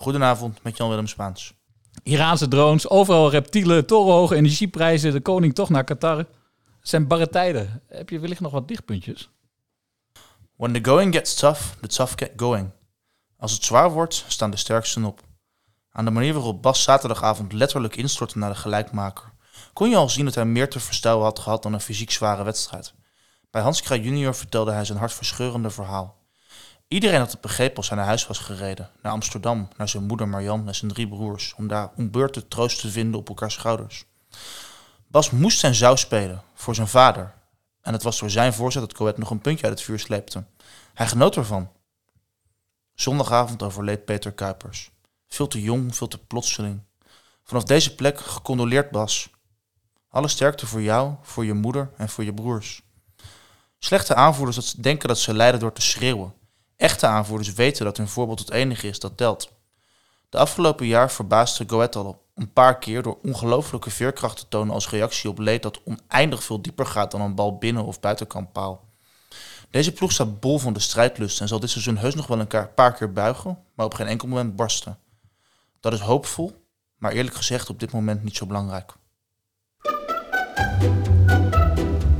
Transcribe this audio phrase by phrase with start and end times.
[0.00, 1.54] Goedenavond met Jan-Willem Spaans.
[2.02, 6.18] Iraanse drones, overal reptielen, torenhoge energieprijzen, de koning toch naar Qatar.
[6.18, 6.28] Het
[6.82, 7.82] zijn barre tijden.
[7.86, 9.30] Heb je wellicht nog wat lichtpuntjes?
[10.56, 12.70] When the going gets tough, the tough get going.
[13.36, 15.20] Als het zwaar wordt, staan de sterksten op.
[15.90, 19.32] Aan de manier waarop Bas zaterdagavond letterlijk instortte naar de gelijkmaker,
[19.72, 22.42] kon je al zien dat hij meer te verstouwen had gehad dan een fysiek zware
[22.42, 22.94] wedstrijd.
[23.50, 26.19] Bij Hans Kraaij junior vertelde hij zijn hartverscheurende verhaal.
[26.92, 30.28] Iedereen had het begrepen als hij naar huis was gereden, naar Amsterdam, naar zijn moeder
[30.28, 34.04] Marjan en zijn drie broers, om daar om beurten troost te vinden op elkaars schouders.
[35.06, 37.34] Bas moest zijn zou spelen, voor zijn vader.
[37.82, 40.44] En het was door zijn voorzet dat Coët nog een puntje uit het vuur sleepte.
[40.94, 41.70] Hij genoot ervan.
[42.94, 44.90] Zondagavond overleed Peter Kuipers.
[45.28, 46.80] Veel te jong, veel te plotseling.
[47.44, 49.30] Vanaf deze plek gecondoleerd Bas.
[50.08, 52.82] Alle sterkte voor jou, voor je moeder en voor je broers.
[53.78, 56.38] Slechte aanvoerders dat denken dat ze lijden door te schreeuwen.
[56.80, 59.52] Echte aanvoerders weten dat hun voorbeeld het enige is dat telt.
[60.28, 64.90] De afgelopen jaar verbaasde Goethe al een paar keer door ongelooflijke veerkracht te tonen als
[64.90, 68.88] reactie op leed dat oneindig veel dieper gaat dan een bal binnen of buitenkant paal.
[69.70, 72.74] Deze ploeg staat bol van de strijdlust en zal dit seizoen heus nog wel een
[72.74, 74.98] paar keer buigen, maar op geen enkel moment barsten.
[75.80, 76.64] Dat is hoopvol,
[76.96, 78.92] maar eerlijk gezegd op dit moment niet zo belangrijk.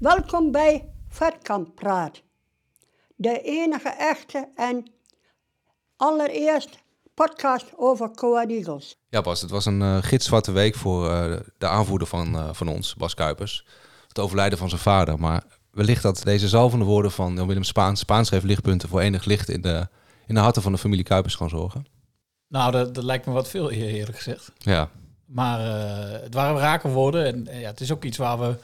[0.00, 2.22] Welkom bij Vetkamp Praat.
[3.16, 4.92] De enige echte en
[5.96, 6.78] allereerst
[7.14, 8.96] podcast over Coa Eagles.
[9.08, 12.68] Ja Bas, het was een uh, gitzwarte week voor uh, de aanvoerder van, uh, van
[12.68, 13.66] ons, Bas Kuipers.
[14.08, 15.18] Het overlijden van zijn vader.
[15.18, 19.24] Maar wellicht dat deze zalvende woorden van Jan Willem Spaans, Spaans schreef lichtpunten voor enig
[19.24, 19.88] licht in de,
[20.26, 21.86] in de harten van de familie Kuipers gaan zorgen.
[22.48, 24.52] Nou, dat, dat lijkt me wat veel eerlijk gezegd.
[24.58, 24.88] Ja.
[25.26, 25.60] Maar
[26.22, 28.56] het waren raken woorden en ja, het is ook iets waar we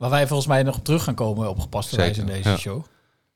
[0.00, 2.84] Waar wij volgens mij nog op terug gaan komen op gepaste wijze in deze show.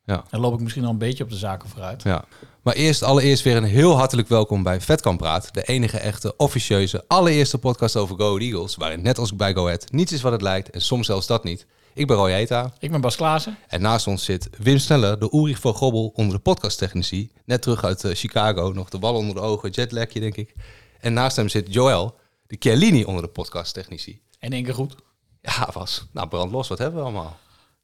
[0.04, 0.24] Ja.
[0.30, 2.02] Dan loop ik misschien al een beetje op de zaken vooruit.
[2.02, 2.24] Ja.
[2.62, 5.54] Maar eerst allereerst weer een heel hartelijk welkom bij Vetkamp Praat.
[5.54, 8.76] De enige echte, officieuze, allereerste podcast over Go Eagles.
[8.76, 11.44] Waarin net als bij Go Ahead niets is wat het lijkt en soms zelfs dat
[11.44, 11.66] niet.
[11.94, 12.72] Ik ben Roy Heta.
[12.78, 13.56] Ik ben Bas Klaassen.
[13.68, 17.30] En naast ons zit Wim Sneller, de Ulrich van Gobbel onder de podcasttechnici.
[17.44, 20.54] Net terug uit uh, Chicago, nog de bal onder de ogen, jetlagje denk ik.
[21.00, 22.14] En naast hem zit Joël,
[22.46, 24.20] de Chiellini onder de podcasttechnici.
[24.38, 24.94] En één keer goed.
[25.56, 26.06] Ja, was.
[26.12, 26.68] Nou, brandlos.
[26.68, 27.36] Wat hebben we allemaal?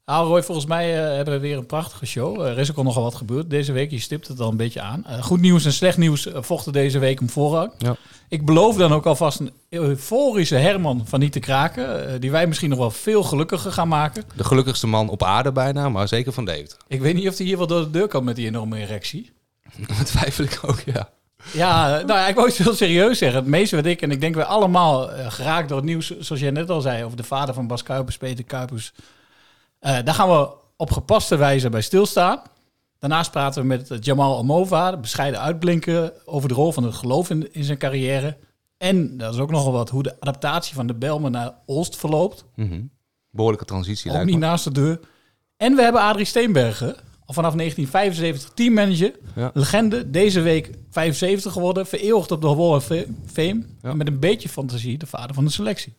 [0.05, 2.41] Nou, Roy, volgens mij uh, hebben we weer een prachtige show.
[2.41, 3.91] er is ook al nogal wat gebeurd deze week.
[3.91, 5.05] Je stipt het al een beetje aan.
[5.07, 7.71] Uh, goed nieuws en slecht nieuws vochten deze week om voorrang.
[7.77, 7.95] Ja.
[8.29, 12.21] Ik beloof dan ook alvast een euforische Herman van niet te kraken.
[12.21, 14.23] die wij misschien nog wel veel gelukkiger gaan maken.
[14.35, 16.77] De gelukkigste man op aarde bijna, maar zeker van David.
[16.87, 19.31] Ik weet niet of hij hier wel door de deur kan met die enorme erectie.
[19.97, 21.09] Dat twijfel ik ook, ja.
[21.53, 23.39] Ja, nou ja, ik wou het heel serieus zeggen.
[23.39, 26.41] Het meeste wat ik, en ik denk we allemaal uh, geraakt door het nieuws, zoals
[26.41, 28.93] jij net al zei, over de vader van Bas Kuipers, Peter Kuipers.
[29.81, 32.41] Uh, daar gaan we op gepaste wijze bij stilstaan.
[32.99, 37.53] Daarnaast praten we met Jamal Amova, bescheiden uitblinken over de rol van het geloof in,
[37.53, 38.37] in zijn carrière.
[38.77, 42.45] En dat is ook nogal wat hoe de adaptatie van de Belmen naar Olst verloopt.
[42.55, 42.89] Mm -hmm.
[43.29, 44.11] Behoorlijke transitie.
[44.11, 44.99] Ook niet naast de deur.
[45.57, 46.95] En we hebben Adrie Steenbergen,
[47.31, 49.11] al vanaf 1975 teammanager.
[49.35, 49.51] Ja.
[49.53, 51.85] Legende, deze week 75 geworden.
[51.85, 52.85] Vereeuwigd op de Wall of
[53.25, 53.65] Fame.
[53.81, 53.89] Ja.
[53.89, 55.93] En met een beetje fantasie de vader van de selectie.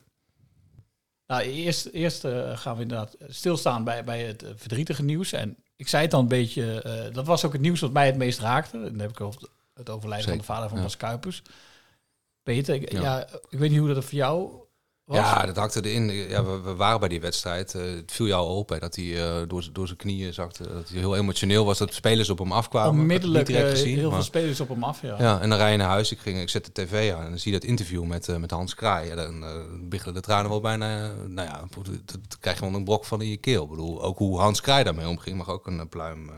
[1.27, 5.31] Nou, eerst, eerst uh, gaan we inderdaad stilstaan bij, bij het uh, verdrietige nieuws.
[5.31, 8.05] En ik zei het dan een beetje, uh, dat was ook het nieuws wat mij
[8.05, 8.77] het meest raakte.
[8.77, 9.41] En dan heb ik over
[9.73, 10.83] het overlijden Zeker, van de vader van ja.
[10.83, 11.41] Bas Kuipers.
[12.43, 13.01] Peter, ik, Ja.
[13.01, 13.27] ja.
[13.49, 14.62] ik weet niet hoe dat voor jou
[15.05, 15.17] was.
[15.17, 16.11] Ja, dat hakte erin.
[16.11, 17.75] Ja, we, we waren bij die wedstrijd.
[17.75, 20.63] Eh, het viel jou op hè, dat hij eh, door, door zijn knieën zakte.
[20.73, 21.77] Dat hij heel emotioneel was.
[21.77, 22.99] Dat spelers op hem afkwamen.
[23.01, 25.15] Onmiddellijk Niet direct eh, gezien, heel maar- veel spelers op hem af, ja.
[25.19, 26.11] Ja, en dan rij je naar huis.
[26.11, 28.51] Ik, ging, ik zet de tv aan en dan zie je dat interview met, met
[28.51, 29.09] Hans Kraai.
[29.09, 29.43] En dan
[29.89, 31.11] biggelen de tranen wel bijna...
[31.27, 31.69] nou ja, dan
[32.05, 33.63] dan krijg je wel een brok van in je keel.
[33.63, 36.31] Ik bedoel, ook hoe Hans Kraai daarmee omging mag ook een pluim...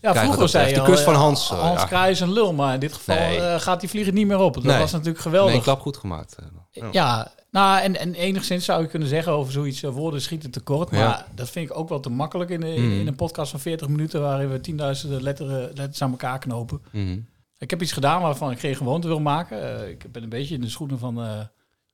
[0.00, 1.86] Ja, vroeger dat zei je De kust van Hans, Hans ja.
[1.86, 3.58] Kraai is een lul, maar in dit geval Nee.
[3.60, 4.54] gaat die vliegen niet meer op.
[4.54, 4.78] Dat Nee.
[4.78, 5.52] was natuurlijk geweldig.
[5.52, 6.36] één klap goed gemaakt.
[6.70, 6.88] Ja.
[6.92, 10.90] Ja, nou, en, en enigszins zou je kunnen zeggen over zoiets, eh, woorden schieten tekort.
[10.90, 11.26] Maar Ja.
[11.34, 12.90] dat vind ik ook wel te makkelijk in, de- Mhm.
[13.00, 14.20] in een podcast van 40 minuten...
[14.20, 16.80] waarin we tienduizenden letteren, letters aan elkaar knopen.
[16.92, 17.18] Mhm.
[17.58, 19.80] Ik heb iets gedaan waarvan ik geen gewoonte wil maken.
[19.82, 21.40] Eh, ik ben een beetje in de schoenen van eh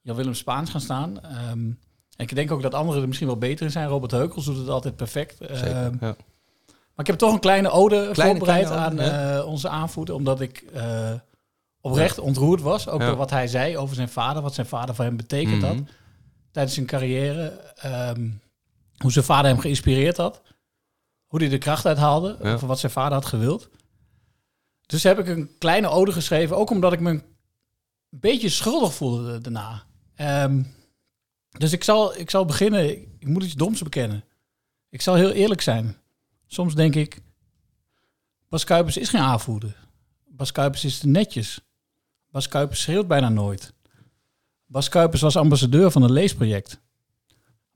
[0.00, 1.20] Jan-Willem Spaans gaan staan.
[1.22, 1.74] Ehm, en
[2.16, 3.88] ik denk ook dat anderen er misschien wel beter in zijn.
[3.88, 5.36] Robert Heukels doet het altijd perfect.
[5.38, 6.16] Zeker, Ehm, ja.
[6.94, 10.14] maar ik heb toch een kleine ode Kleine- voorbereid kleine ode, aan onze aanvoerder.
[10.14, 10.64] Omdat ik
[11.90, 12.88] oprecht ontroerd was.
[12.88, 15.74] Ook door wat hij zei over zijn vader, wat zijn vader voor hem betekend had
[15.74, 15.84] Mhm.
[16.50, 17.48] tijdens zijn carrière.
[17.76, 18.30] Ehm,
[18.96, 20.42] hoe zijn vader hem geïnspireerd had.
[21.26, 22.36] Hoe hij de kracht uithaalde.
[22.42, 22.52] Ja.
[22.54, 23.68] Over wat zijn vader had gewild.
[24.86, 26.56] Dus heb ik een kleine ode geschreven.
[26.56, 27.22] Ook omdat ik me een
[28.10, 29.82] beetje schuldig voelde daarna.
[30.14, 30.62] Ehm,
[31.58, 32.90] dus ik zal, ik zal beginnen.
[32.90, 34.24] Ik, ik moet iets doms bekennen.
[34.88, 35.96] Ik zal heel eerlijk zijn.
[36.46, 37.20] Soms denk ik...
[38.48, 39.76] Bas Kuipers is geen aanvoerder.
[40.28, 41.60] Bas Kuipers is te netjes.
[42.36, 43.72] Bas Kuipers schreeuwt bijna nooit.
[44.66, 46.80] Bas Kuipers was ambassadeur van een leesproject.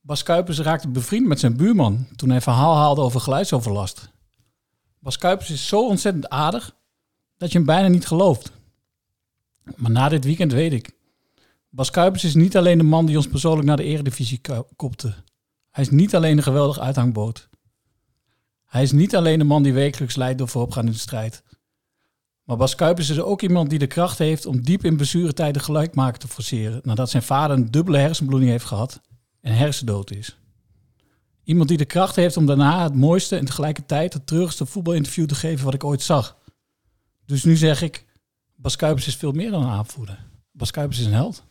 [0.00, 4.10] Bas Kuipers raakte bevriend met zijn buurman toen hij verhaal haalde over geluidsoverlast.
[4.98, 6.76] Bas Kuipers is zo ontzettend aardig
[7.36, 8.52] dat je hem bijna niet gelooft.
[9.76, 10.90] Maar na dit weekend weet ik.
[11.70, 15.14] Bas Kuipers is niet alleen de man die ons persoonlijk naar de eredivisie ko- kopte.
[15.70, 17.48] Hij is niet alleen een geweldig uithangboot.
[18.66, 21.42] Hij is niet alleen de man die wekelijks leidt door vooropgaan in de strijd.
[22.50, 26.20] Maar Bas Kuipers is ook iemand die de kracht heeft om diep in blessuretijden gelijkmaken
[26.20, 26.80] te forceren.
[26.84, 29.00] Nadat zijn vader een dubbele hersenbloeding heeft gehad
[29.40, 30.38] en hersendood is.
[31.44, 35.34] Iemand die de kracht heeft om daarna het mooiste en tegelijkertijd het treurigste voetbalinterview te
[35.34, 36.36] geven wat ik ooit zag.
[37.26, 38.06] Dus nu zeg ik,
[38.54, 40.26] Bas Kuipers is veel meer dan een aanvoerder.
[40.52, 41.44] Bas Kuipers is een held.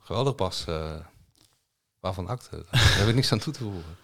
[0.00, 0.64] Geweldig pas.
[0.66, 0.94] eh,
[2.00, 2.64] waarvan acte?
[2.70, 3.96] Daar heb ik niks aan toe te voegen.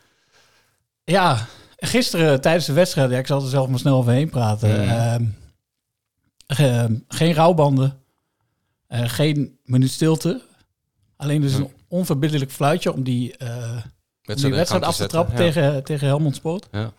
[1.05, 1.47] Ja,
[1.81, 4.69] gisteren tijdens de wedstrijd, ja, ik zal er zelf maar snel overheen praten.
[5.15, 5.25] Ehm,
[6.47, 7.99] ge- geen rouwbanden,
[8.87, 10.43] eh, geen minuut stilte.
[11.17, 13.83] Alleen dus een onverbiddelijk fluitje om die, eh, om
[14.37, 16.69] die Wedstrijd af te te trappen tegen, tegen Helmond Sport.
[16.73, 16.93] Ja.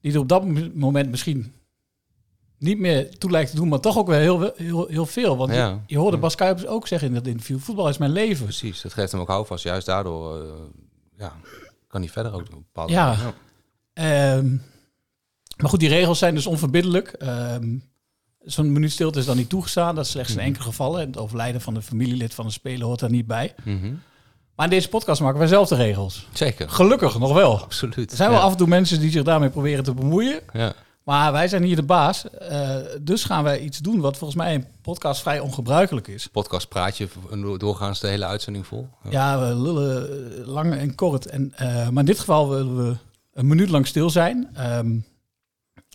[0.00, 1.52] Die er op dat mo- moment misschien
[2.58, 5.36] niet meer toe lijkt te doen, maar toch ook wel heel, heel, heel veel.
[5.36, 8.44] Want je, je hoorde Bas Kuipers ook zeggen in dat interview, voetbal is mijn leven.
[8.44, 9.64] Precies, dat geeft hem ook houvast.
[9.64, 10.48] Juist daardoor eh,
[11.18, 11.32] ja,
[11.86, 13.16] kan hij verder ook bepaalde Ja.
[13.92, 14.50] Ehm,
[15.56, 17.08] maar goed, die regels zijn dus onverbiddelijk.
[17.08, 17.76] Ehm,
[18.44, 19.94] Zo'n minuut stilte is dan niet toegestaan.
[19.94, 20.46] Dat is slechts in Mhm.
[20.46, 21.00] enkele gevallen.
[21.00, 23.54] En het overlijden van een familielid van een speler hoort daar niet bij.
[23.64, 23.92] Mhm.
[24.56, 26.26] Maar in deze podcast maken wij zelf de regels.
[26.32, 26.68] Zeker.
[26.70, 27.60] Gelukkig nog wel.
[27.60, 28.10] Absoluut.
[28.10, 28.44] Er zijn wel Ja.
[28.44, 30.40] af en toe mensen die zich daarmee proberen te bemoeien.
[30.52, 30.72] Ja.
[31.04, 32.30] Maar wij zijn hier de baas.
[32.30, 36.26] Eh, dus gaan wij iets doen wat volgens mij in podcast vrij ongebruikelijk is.
[36.26, 37.08] Podcast praat je
[37.58, 38.88] doorgaans de hele uitzending vol.
[39.10, 40.08] Ja, we lullen
[40.40, 41.26] eh, lang en kort.
[41.26, 42.96] En, eh, maar in dit geval willen we
[43.32, 44.48] een minuut lang stil zijn.
[44.54, 44.96] Ehm,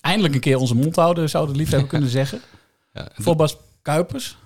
[0.01, 2.41] eindelijk een keer onze mond houden, zouden we lief hebben kunnen zeggen.
[2.93, 4.37] Ja, Voor Bas Kuipers.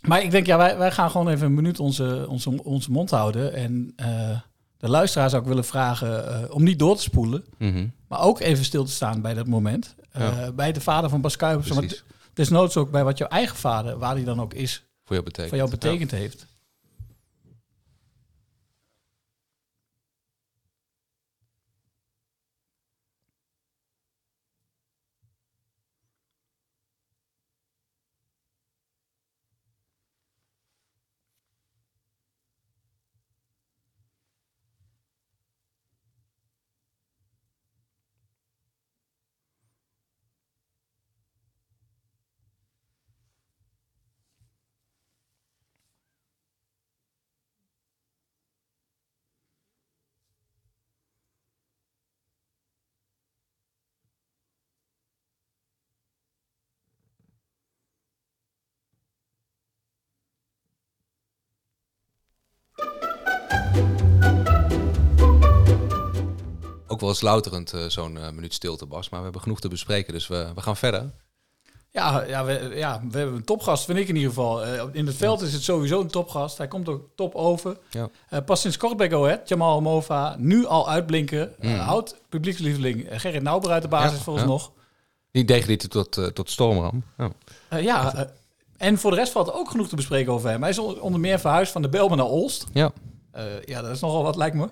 [0.00, 3.10] Maar ik denk, ja, wij, wij gaan gewoon even een minuut onze, onze, onze mond
[3.10, 3.52] houden.
[3.54, 4.38] En eh,
[4.76, 7.44] de luisteraar zou ik willen vragen eh, om niet door te spoelen.
[7.58, 7.86] Mhm.
[8.08, 9.94] Maar ook even stil te staan bij dat moment.
[10.10, 10.52] Eh, Ja.
[10.52, 11.68] Bij de vader van Bas Kuipers.
[11.68, 12.04] Maar Precies.
[12.32, 15.48] desnoods ook bij wat jouw eigen vader, waar die dan ook is, Voor jou betekent.
[15.48, 16.46] voor jou betekend heeft.
[67.00, 69.08] Ook wel eens louterend eh, zo'n eh, minuut stilte, Bas.
[69.08, 71.10] Maar we hebben genoeg te bespreken, dus we, we gaan verder.
[71.90, 74.64] Ja, ja, we, ja, we hebben een topgast, vind ik in ieder geval.
[74.64, 76.58] Eh, in het veld is het sowieso een topgast.
[76.58, 77.76] Hij komt ook top over.
[77.90, 78.40] Ja.
[78.40, 81.54] Pas sinds kort bij Go Ahead, Jamal Mova, nu al uitblinken.
[81.60, 81.70] Mm.
[81.74, 84.50] Eh, oud publiekslieveling Gerrit Nauber uit de basis Ja, volgens ja.
[84.50, 84.72] nog.
[85.30, 87.02] Die degradatie tot, tot stormram.
[87.18, 87.30] Ja.
[87.78, 88.26] Ja,
[88.76, 90.60] en voor de rest valt er ook genoeg te bespreken over hem.
[90.60, 92.66] Hij is on- onder meer verhuisd van de Belmen naar Olst.
[92.72, 92.92] Ja.
[93.64, 94.68] Ja, dat is nogal wat, lijkt me.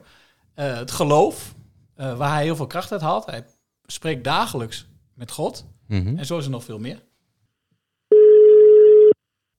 [0.54, 1.54] Het geloof,
[1.98, 3.26] eh, waar hij heel veel kracht uit haalt.
[3.26, 3.44] Hij
[3.86, 5.66] spreekt dagelijks met God.
[5.88, 6.18] Mhm.
[6.18, 7.02] En zo is er nog veel meer.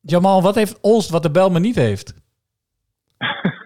[0.01, 2.13] Jamal, wat heeft Olst wat de Belmen niet heeft?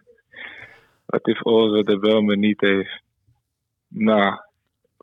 [1.06, 3.02] Wat heeft Olze de Belmen niet heeft?
[3.88, 4.36] Nou,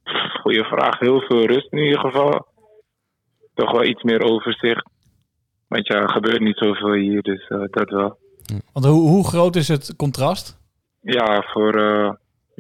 [0.03, 0.99] pff, goeie vraag.
[0.99, 2.47] Heel veel rust in ieder geval.
[3.55, 4.89] Toch wel iets meer overzicht.
[5.69, 8.19] Want ja, er gebeurt niet zoveel hier, dus eh, dat wel.
[8.73, 10.61] Want hoe, hoe groot is het contrast?
[11.01, 12.13] Ja voor, eh,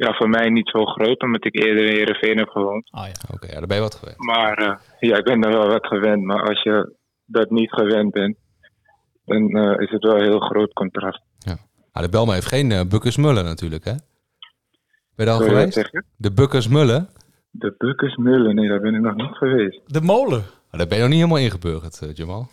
[0.04, 2.92] ja, voor mij niet zo groot, omdat ik eerder in Heerenveen heb gewoond.
[2.92, 3.34] Oh ja.
[3.34, 4.18] Oké, ja, daar ben je wat gewend.
[4.18, 6.22] Maar eh, ja, ik ben daar wel wat gewend.
[6.22, 8.36] Maar als je dat niet gewend bent,
[9.24, 11.22] dan eh, is het wel een heel groot contrast.
[11.92, 13.92] Ah, de Belma heeft geen uh, Bukkersmullen natuurlijk, hè?
[15.16, 15.90] Ben je al geweest?
[16.16, 17.08] De Bukkersmullen?
[17.50, 19.80] De Bukkersmullen, nee, daar ben ik nog niet geweest.
[19.86, 20.42] De molen.
[20.70, 22.46] Maar daar ben je nog niet helemaal ingeburgerd, eh, Jamal.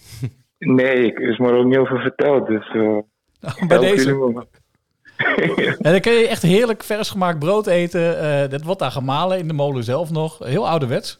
[0.59, 2.47] Nee, ik is me er ook niet over verteld.
[2.47, 4.45] Dus, eh, Bij deze.
[5.85, 8.19] En dan kun je echt heerlijk vers gemaakt brood eten.
[8.19, 10.37] Eh, dat wordt daar gemalen in de molen zelf nog.
[10.39, 11.19] Heel ouderwets.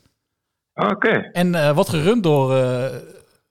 [0.73, 1.09] Ah, Oké.
[1.31, 2.83] En eh wordt gerund door eh,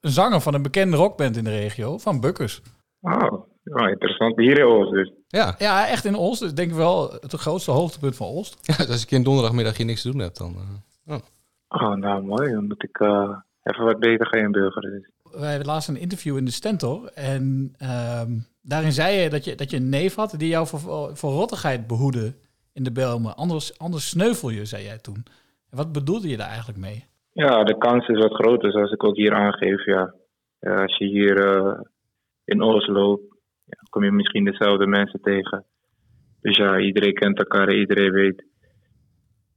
[0.00, 2.62] een zanger van een bekende rockband in de regio, van Bukkers.
[3.00, 4.37] Oh, ja, interessant.
[4.37, 5.12] Hier in Oost dus.
[5.26, 5.55] Ja.
[5.59, 6.41] Ja, echt in Oost.
[6.41, 8.59] Dus denk ik wel het grootste hoogtepunt van Oost.
[8.62, 10.55] ja, dus als ik een donderdagmiddag hier niks te doen heb, dan...
[11.07, 11.21] eh, oh.
[11.69, 12.53] Oh, nou mooi.
[12.53, 13.00] Dan moet ik
[13.62, 14.91] even wat beter gaan inburgeren.
[14.91, 15.11] Dus.
[15.38, 17.11] Wij hebben laatst een interview in de Stentor.
[17.14, 18.31] En ehm,
[18.62, 21.87] daarin zei je dat, je dat je een neef had die jou voor, voor rottigheid
[21.87, 22.35] behoedde
[22.73, 23.37] in de Belmen.
[23.37, 25.25] Anders, anders sneuvel je, zei jij toen.
[25.71, 27.05] En wat bedoelde je daar eigenlijk mee?
[27.33, 29.85] Ja, de kans is wat groter, zoals ik ook hier aangeef.
[29.85, 30.14] Ja.
[30.61, 31.81] Ja, als je hier eh,
[32.45, 33.23] in Oost loopt,
[33.64, 35.64] ja, kom je misschien dezelfde mensen tegen.
[36.40, 38.45] Dus ja, iedereen kent elkaar, iedereen weet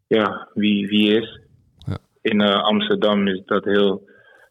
[0.08, 1.40] ja, wie, wie is.
[1.78, 1.98] Ja.
[2.22, 4.10] In eh, Amsterdam is dat heel,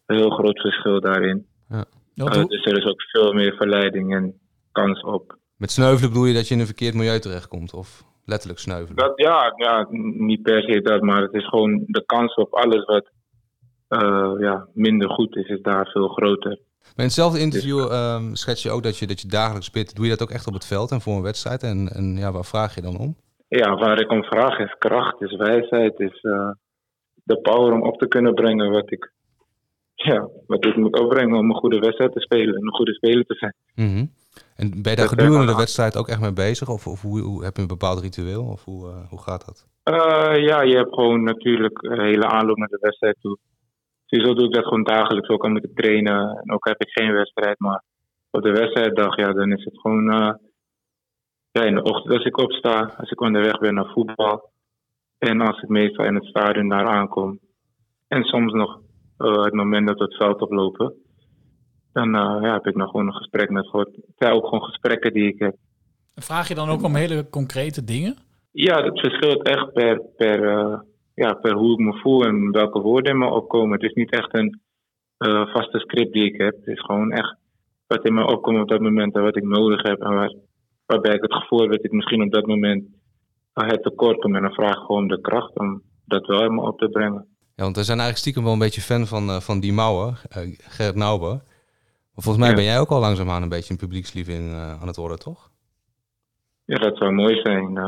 [0.09, 1.47] een heel groot verschil daarin.
[1.69, 1.85] Ja,
[2.15, 4.35] Eh, dus er is ook veel meer verleiding en
[4.73, 5.37] kans op.
[5.57, 7.75] Met sneuvelen bedoel je dat je in een verkeerd milieu terechtkomt?
[7.75, 8.97] Of letterlijk sneuvelen?
[8.97, 9.87] Dat, ja, ja,
[10.17, 13.11] niet per se dat, maar het is gewoon de kans op alles wat
[13.89, 16.59] eh, ja, minder goed is, is daar veel groter.
[16.81, 19.97] Maar in hetzelfde interview ehm, schets je ook dat je, dat je dagelijks bidt.
[19.97, 21.63] Doe je dat ook echt op het veld en voor een wedstrijd?
[21.63, 23.17] En, en ja, waar vraag je dan om?
[23.49, 26.51] Ja, waar ik om vraag is kracht, is wijsheid, is eh,
[27.25, 29.13] de power om op te kunnen brengen wat ik,
[30.07, 33.25] ja, wat ik moet opbrengen om een goede wedstrijd te spelen en een goede speler
[33.25, 33.55] te zijn.
[33.75, 34.07] Mhm.
[34.57, 36.69] En ben je daar gedurende eh, de wedstrijd ook echt mee bezig?
[36.69, 38.45] Of, of hoe, hoe, heb je een bepaald ritueel?
[38.45, 39.67] Of hoe, eh, hoe gaat dat?
[39.83, 43.39] Eh, ja, je hebt gewoon natuurlijk een hele aanloop naar de wedstrijd toe.
[44.07, 46.41] Sowieso doe ik dat gewoon dagelijks, ook al moet ik trainen.
[46.43, 47.83] En ook heb ik geen wedstrijd, maar
[48.31, 50.13] op de wedstrijddag, ja, dan is het gewoon...
[50.13, 50.35] eh,
[51.51, 54.51] ja, in de ochtend als ik opsta, als ik onderweg ben naar voetbal.
[55.19, 57.39] En als ik meestal in het stadion daar aankom.
[58.09, 58.88] En soms nog eh,
[59.19, 60.95] het moment dat we het veld oplopen.
[61.93, 63.87] Dan eh, ja, heb ik nog gewoon een gesprek met God.
[63.87, 65.57] Het zijn ook gewoon gesprekken die ik heb.
[66.15, 68.17] Vraag je dan ook om hele concrete dingen?
[68.51, 70.79] Ja, dat verschilt echt per, per, eh,
[71.15, 73.73] ja, per hoe ik me voel en welke woorden in me opkomen.
[73.73, 74.61] Het is niet echt een
[75.19, 76.55] eh, vaste script die ik heb.
[76.55, 77.37] Het is gewoon echt
[77.87, 80.01] wat in me opkomt op dat moment en wat ik nodig heb.
[80.01, 80.35] En waar,
[80.87, 82.85] waarbij ik het gevoel heb dat ik misschien op dat moment
[83.53, 84.37] eh, het tekort kom.
[84.37, 87.27] En dan vraag ik gewoon de kracht om dat wel in me op te brengen.
[87.59, 90.21] Ja, want we zijn eigenlijk stiekem wel een beetje fan van, eh, van die Mouwer,
[90.29, 91.31] eh, Gerrit Nauber.
[92.15, 92.55] Maar volgens mij Ja.
[92.55, 95.51] ben jij ook al langzaamaan een beetje een publiekslieveling eh, aan het worden, toch?
[96.65, 97.79] Ja, dat zou mooi zijn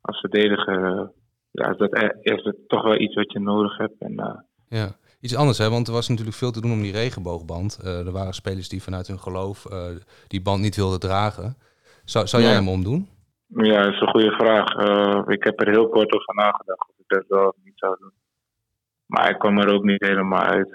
[0.00, 1.10] als verdediger.
[1.50, 3.94] ja, is dat, e- is het toch wel iets wat je nodig hebt.
[3.98, 4.96] En, Ja.
[5.20, 5.70] Iets anders, hè?
[5.70, 7.78] want er was natuurlijk veel te doen om die regenboogband.
[7.84, 9.66] Er waren spelers die vanuit hun geloof
[10.26, 11.56] die band niet wilden dragen.
[12.04, 13.08] Zou, zou jij hem omdoen?
[13.46, 14.66] Ja, dat is een goede vraag.
[15.28, 18.12] Ik heb er heel kort over nagedacht of ik dat wel of niet zou doen.
[19.06, 20.74] Maar ik kwam er ook niet helemaal uit.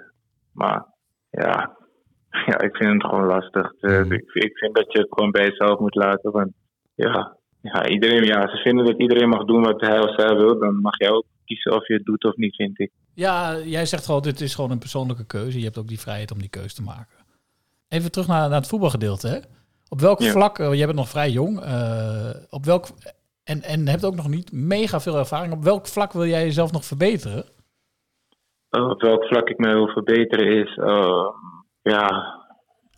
[0.52, 0.86] Maar
[1.30, 1.78] ja,
[2.50, 3.74] ja ik vind het gewoon lastig.
[3.80, 4.12] Dus Mhm.
[4.14, 6.32] ik, ik vind dat je het gewoon bij jezelf moet laten.
[6.32, 6.52] Want
[6.96, 10.60] ja, ja, iedereen, ja, ze vinden dat iedereen mag doen wat hij of zij wil.
[10.60, 12.92] Dan mag jij ook kiezen of je het doet of niet, vind ik.
[13.14, 15.58] Ja, jij zegt gewoon, dit is gewoon een persoonlijke keuze.
[15.60, 17.18] Je hebt ook die vrijheid om die keuze te maken.
[17.88, 19.28] Even terug naar, naar het voetbalgedeelte.
[19.28, 19.38] Hè?
[19.90, 20.32] Op welk Ja.
[20.32, 22.88] vlak, eh, jij bent nog vrij jong, eh, op welk,
[23.44, 25.54] en, en hebt ook nog niet mega veel ervaring.
[25.54, 27.46] Op welk vlak wil jij jezelf nog verbeteren?
[28.70, 31.28] Eh, op welk vlak ik mij wil verbeteren is, eh,
[31.82, 32.08] ja,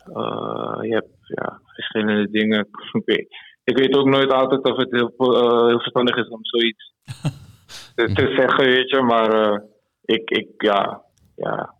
[0.04, 2.68] eh, je hebt ja, verschillende dingen.
[2.98, 3.26] ik, weet,
[3.64, 6.92] ik weet ook nooit altijd of het heel, eh, heel verstandig is om zoiets
[7.94, 9.02] te, te zeggen, weet je.
[9.02, 9.62] Maar
[10.04, 11.02] ik, ik, ja,
[11.36, 11.74] ja,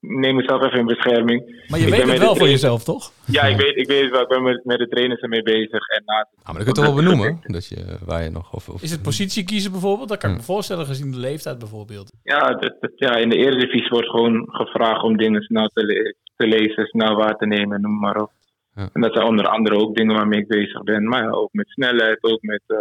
[0.00, 1.64] neem mezelf even in bescherming.
[1.68, 3.12] Maar je Ik weet het wel voor jezelf, toch?
[3.24, 4.20] Ja, ik weet, ik weet het wel.
[4.22, 5.86] Ik ben met, met de trainers ermee bezig.
[5.88, 7.40] En na Ah, maar dat kun je toch wel benoemen?
[7.42, 10.08] Dat je, waar je nog, of, of, Is het positie kiezen bijvoorbeeld?
[10.08, 12.12] Dat kan ik me voorstellen gezien de leeftijd bijvoorbeeld.
[12.22, 16.14] Ja, dat, dat- ja, in de Eredivisie wordt gewoon gevraagd om dingen snel te, le-
[16.36, 18.30] te lezen, snel waar te nemen, noem maar op.
[18.74, 18.88] Ja.
[18.92, 21.08] En dat zijn onder andere ook dingen waarmee ik bezig ben.
[21.08, 22.76] Maar ja, ook met snelheid, ook met eh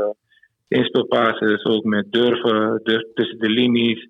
[0.67, 4.07] inspeelpases, ook met durven, durf tussen de linies.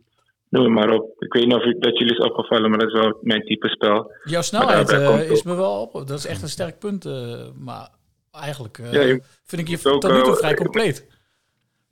[0.50, 1.16] Noem maar op.
[1.24, 3.68] Ik weet niet of u- dat jullie is opgevallen, maar dat is wel mijn type
[3.70, 4.12] spel.
[4.24, 5.94] Jouw snelheid eh, is me wel op.
[5.94, 7.06] Dat is echt een sterk punt.
[7.06, 7.90] eh, maar
[8.32, 11.08] eigenlijk eh, Ja, vind ik je tot nu toe vrij compleet.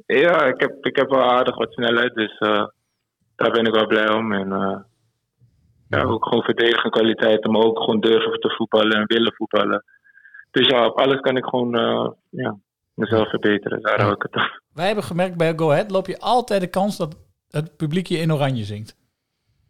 [0.06, 2.38] Ja, ik heb, ik heb wel aardig wat snelheid, dus
[3.36, 4.34] daar ben ik wel blij om.
[4.34, 4.50] En
[5.90, 9.84] ja, ook gewoon verdedigende kwaliteiten, maar ook gewoon durven te voetballen en willen voetballen.
[10.52, 11.72] Dus ja, op alles kan ik gewoon
[12.30, 12.58] ja,
[12.94, 13.82] mezelf verbeteren.
[13.82, 14.62] Daar hou ik het op.
[14.74, 17.16] Wij hebben gemerkt bij Go Ahead loop je altijd de kans dat
[17.56, 18.96] het publiek je in oranje zingt.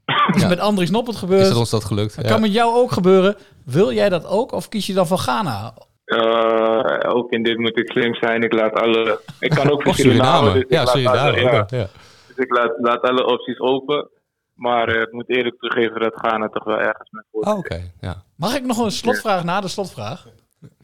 [0.06, 0.48] Dat is Ja.
[0.48, 1.48] met Andries Noppert is gebeurd.
[1.48, 2.16] dat ons dat gelukt?
[2.16, 2.32] Dat Ja.
[2.32, 3.36] kan met jou ook gebeuren.
[3.66, 5.74] Wil jij dat ook of kies je dan voor Ghana?
[6.06, 8.44] Eh, ook in dit moet ik slim zijn.
[8.44, 9.20] Ik laat alle.
[9.40, 10.54] Ik kan ook voor Suriname.
[10.54, 11.40] dus ik Ja, laat Suriname.
[11.42, 11.66] ja.
[11.70, 11.88] ja.
[12.28, 14.10] Dus ik laat, laat alle opties open.
[14.54, 17.42] Maar eh, ik moet eerlijk toegeven dat Ghana toch wel ergens met voor.
[17.44, 17.92] Oh, oké.
[18.02, 18.24] Ja.
[18.36, 20.28] Mag ik nog een slotvraag na de slotvraag?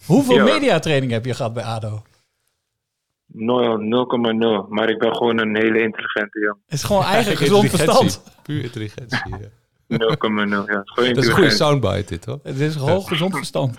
[0.05, 0.43] Hoeveel Ja.
[0.43, 2.01] mediatraining heb je gehad bij ADO?
[3.34, 3.78] No-
[4.66, 4.68] 0,0.
[4.70, 6.62] Maar ik ben gewoon een hele intelligente jongen.
[6.66, 8.24] Het is gewoon eigen gezond verstand.
[8.44, 9.20] Puur intelligentie.
[9.30, 9.38] ja.
[9.38, 9.98] 0,0.
[9.98, 12.40] Ja, gewoon Dat is een goede soundbite dit, hoor.
[12.44, 13.78] Het is gewoon gezond verstand.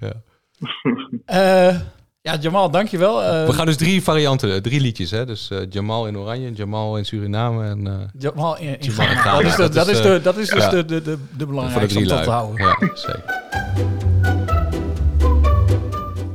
[0.00, 0.12] Ja.
[1.24, 1.76] Eh,
[2.20, 3.22] ja, Jamal, dankjewel.
[3.22, 5.10] Eh, We gaan dus drie varianten, eh, drie liedjes.
[5.10, 5.26] Hè?
[5.26, 9.16] Dus eh, Jamal in Oranje, Jamal in Suriname en eh, Jamal in, in Jamal in
[9.16, 9.40] Ghana.
[9.40, 9.42] Ghana.
[9.42, 10.70] Dat is, de, Dat is, de, dat is dus ja.
[10.70, 12.66] de, de, de, de belangrijkste om te houden.
[12.66, 14.10] Ja, zeker.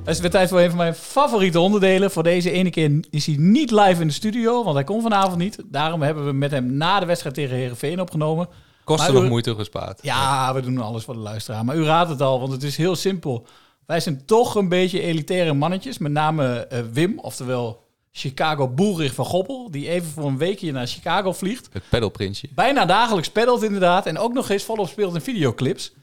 [0.08, 2.12] Het is weer tijd voor een van mijn favoriete onderdelen.
[2.12, 5.38] Voor deze ene keer is hij niet live in de studio, want hij kon vanavond
[5.38, 5.58] niet.
[5.66, 8.48] Daarom hebben we met hem na de wedstrijd tegen Herenveen opgenomen.
[8.84, 10.00] Kosten nog u- moeite gespaard.
[10.02, 11.66] Ja, we doen alles voor de luisteraar.
[11.66, 13.46] Maar u raadt het al, want het is heel simpel.
[13.86, 15.98] Wij zijn toch een beetje elitaire mannetjes.
[15.98, 19.72] Met name eh, Wim, oftewel Chicago Boelrich van Goppel.
[19.72, 21.70] Die even voor een weekje naar Chicago vliegt.
[21.72, 22.48] Het pedalprintje.
[22.56, 24.06] Bijna dagelijks peddelt inderdaad.
[24.06, 25.94] En ook nog eens volop speelt in videoclips.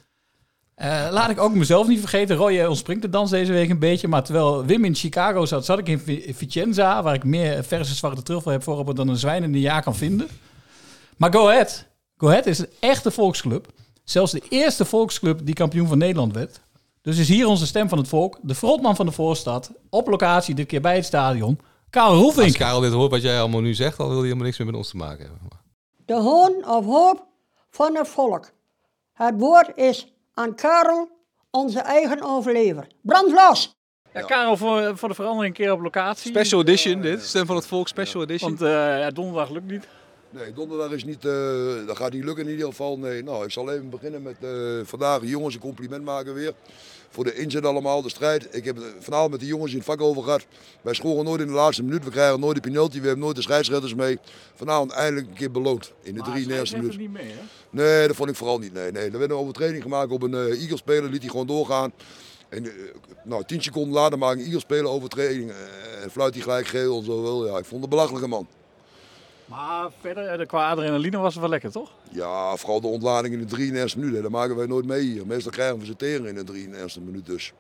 [0.75, 2.37] Eh, laat ik ook mezelf niet vergeten.
[2.37, 4.09] Roy eh, ontspringt de dans deze week een beetje.
[4.09, 7.03] Maar terwijl Wim in Chicago zat, zat ik in Vi- Vicenza.
[7.03, 9.95] Waar ik meer verse zwarte truffel heb voor dan een zwijn in een jaar kan
[9.97, 10.29] vinden.
[11.17, 11.87] Maar Go Ahead.
[12.17, 13.67] Go Ahead is een echte volksclub.
[14.05, 16.61] Zelfs de eerste volksclub die kampioen van Nederland werd.
[17.03, 18.39] Dus is hier onze stem van het volk.
[18.43, 19.71] De frontman van de voorstad.
[19.91, 21.59] Op locatie, dit keer bij het stadion.
[21.91, 22.47] Karel Roelvink.
[22.47, 24.67] Als Karel dit hoort wat jij allemaal nu zegt, dan wil hij helemaal niks meer
[24.67, 25.49] met ons te maken hebben.
[26.05, 27.27] De hoon of hoop
[27.71, 28.51] van het volk.
[29.13, 31.11] Het woord is aan Karel,
[31.51, 32.87] onze eigen overlever.
[33.03, 33.75] Brand los!
[34.13, 36.31] Ja, Karel, voor, voor de verandering een keer op locatie.
[36.31, 38.49] Special edition dit, Stem van het Volk Special edition.
[38.49, 39.87] Want eh, ja, donderdag lukt niet.
[40.31, 42.99] Nee, donderdag is niet, eh, dat gaat niet lukken in ieder geval.
[42.99, 44.51] Nee, nou, ik zal even beginnen met eh,
[44.85, 46.53] vandaag de jongens een compliment maken weer.
[47.15, 48.49] Voor de inzet allemaal, de strijd.
[48.51, 50.47] Ik heb het vanavond met de jongens in het vak over gehad.
[50.83, 53.37] Wij scoren nooit in de laatste minuut, we krijgen nooit de penalty, we hebben nooit
[53.37, 54.19] de scheidsrechters mee.
[54.55, 56.99] Vanavond eindelijk een keer beloond in de drie eerste minuut.
[56.99, 57.41] niet mee, hè?
[57.71, 58.73] Nee, dat vond ik vooral niet.
[58.73, 59.11] Nee, nee.
[59.11, 61.93] Er werd een overtreding gemaakt op een uh, Eagle-speler, liet hij gewoon doorgaan.
[62.49, 62.73] En eh,
[63.25, 67.05] nou, tien seconden later maakt een Eagle-speler overtreding eh, en fluit hij gelijk geel en
[67.05, 67.23] zo.
[67.23, 67.47] wel.
[67.47, 68.49] Ja, ik vond het een belachelijke man.
[69.45, 71.91] Maar verder, eh, qua adrenaline was het wel lekker, toch?
[72.11, 74.15] Ja, vooral de ontlading in de 33 minuut.
[74.15, 74.23] hè.
[74.23, 75.27] Dat maken wij nooit mee hier.
[75.27, 77.53] Meestal krijgen we ze tegen in de 33 minuut dus.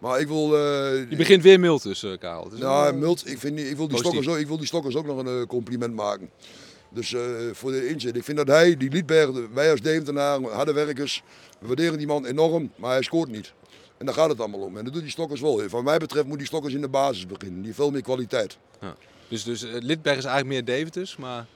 [0.00, 0.44] Maar ik wil...
[0.56, 2.50] eh, Je begint weer mild dus, eh, Karel.
[2.54, 5.06] Nou, een- Mult, ik, vind, ik, wil die stokkers ook, ik wil die stokkers ook
[5.06, 6.30] nog een compliment maken.
[6.90, 7.20] Dus eh,
[7.52, 8.16] voor de inzet.
[8.16, 11.22] Ik vind dat hij, die Liedberg, wij als Deventenaar, harde werkers,
[11.60, 13.52] we waarderen die man enorm, maar hij scoort niet.
[13.98, 14.76] En daar gaat het allemaal om.
[14.76, 15.62] En dat doet die stokkers wel.
[15.68, 17.56] Van mij betreft moet die stokkers in de basis beginnen.
[17.56, 18.58] Die heeft veel meer kwaliteit.
[18.80, 18.94] Ja.
[19.28, 21.46] Dus, dus eh, Lidberg is eigenlijk meer Deventers, maar...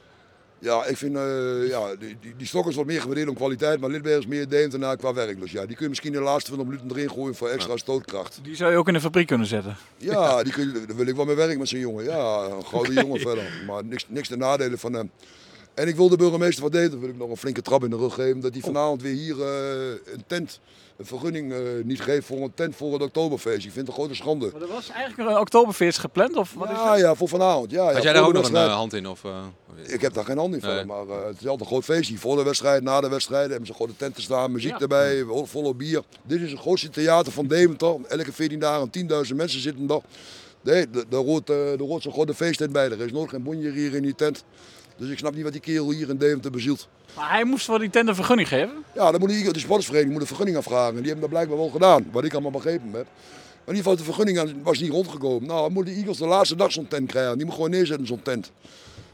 [0.58, 3.90] Ja, ik vind eh, ja, die, die, die stokkers wordt meer gewaardeerd om kwaliteit, maar
[3.90, 5.40] Lidberg is meer Deventenaar qua werk.
[5.40, 7.76] Dus ja, die kun je misschien in de laatste 20 minuten erin gooien voor extra
[7.76, 8.38] stootkracht.
[8.42, 9.76] Die zou je ook in de fabriek kunnen zetten.
[9.96, 12.04] Ja, die kun je, daar wil ik wel mee werken met zo'n jongen.
[12.04, 13.62] Ja, een gouden jongen verder.
[13.66, 15.10] Maar niks, niks te nadelen van hem.
[15.74, 17.96] En ik wil de burgemeester van Deventer wil ik nog een flinke trap in de
[17.96, 18.40] rug geven.
[18.40, 20.60] Dat hij vanavond weer hier eh, een tent,
[20.96, 23.56] een vergunning eh, niet geeft voor een tent voor het Oktoberfeest.
[23.66, 24.50] Ik vind het een grote schande.
[24.52, 27.70] Maar er was eigenlijk een Oktoberfeest gepland, of wat is Ja, ja, voor vanavond.
[27.70, 29.08] Ja, ja, Had jij daar ook de nog een eh, hand in?
[29.08, 29.44] Of, eh,
[29.86, 30.70] Ik heb daar geen hand in Nee.
[30.70, 32.18] verder, maar eh, het is altijd een groot feestje.
[32.18, 34.78] Voor de wedstrijd, na de wedstrijd hebben ze gewoon de tenten staan, muziek Ja.
[34.78, 36.02] erbij, vol- volle bier.
[36.22, 37.96] Dit is het grootste theater van Deventer.
[38.08, 40.00] Elke 14 dagen 10.000 mensen zitten er.
[40.60, 42.90] Nee, de- daar hoort, eh, er hoort zo'n grote feesttent bij.
[42.90, 44.44] Er is nooit geen bonje hier in die tent.
[44.96, 46.88] Dus ik snap niet wat die kerel hier in Deventer bezielt.
[47.16, 48.84] Maar hij moest voor die tent een vergunning geven.
[48.94, 50.88] Ja, dan moet die, de sportsvereniging moet een vergunning aanvragen.
[50.96, 53.06] En die hebben dat blijkbaar wel gedaan, wat ik allemaal begrepen heb.
[53.64, 55.48] Maar in ieder geval, de vergunning was niet rondgekomen.
[55.48, 57.36] Nou, dan moeten de Eagles de laatste dag zo'n tent krijgen.
[57.36, 58.50] Die moet gewoon neerzetten, zo'n tent.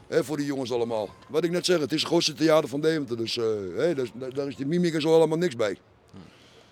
[0.09, 1.09] Voor die jongens allemaal.
[1.27, 3.17] Wat ik net zeg, het is het grootste theater van Deventer.
[3.17, 3.43] Dus eh,
[3.77, 5.77] hè, daar, is- daar- daar is die mimiek en zo allemaal niks bij.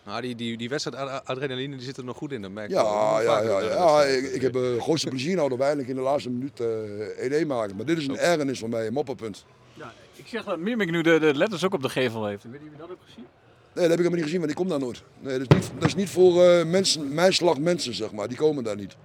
[0.07, 3.21] Nou, die, die, die wedstrijd-adrenaline die zit er nog goed in, dat merk ik Ja,
[3.21, 6.01] ja, ja, ja, ik, ik heb het grootste plezier nou dat we eindelijk in de
[6.01, 7.75] laatste minuut eh 1-1 maken.
[7.75, 9.45] Maar dit is een ergernis van mij, een mopperpunt.
[9.73, 12.43] Ja, ik zeg dat Mimik nu de, de letters ook op de gevel heeft.
[12.43, 13.25] Ik weet niet wie dat hebt gezien.
[13.73, 15.03] Nee, dat heb ik helemaal niet gezien, want die komt daar nooit.
[15.19, 18.27] Nee, dat is niet, dat is niet voor eh, mensen, mijn slag mensen, zeg maar.
[18.27, 18.95] Die komen daar niet.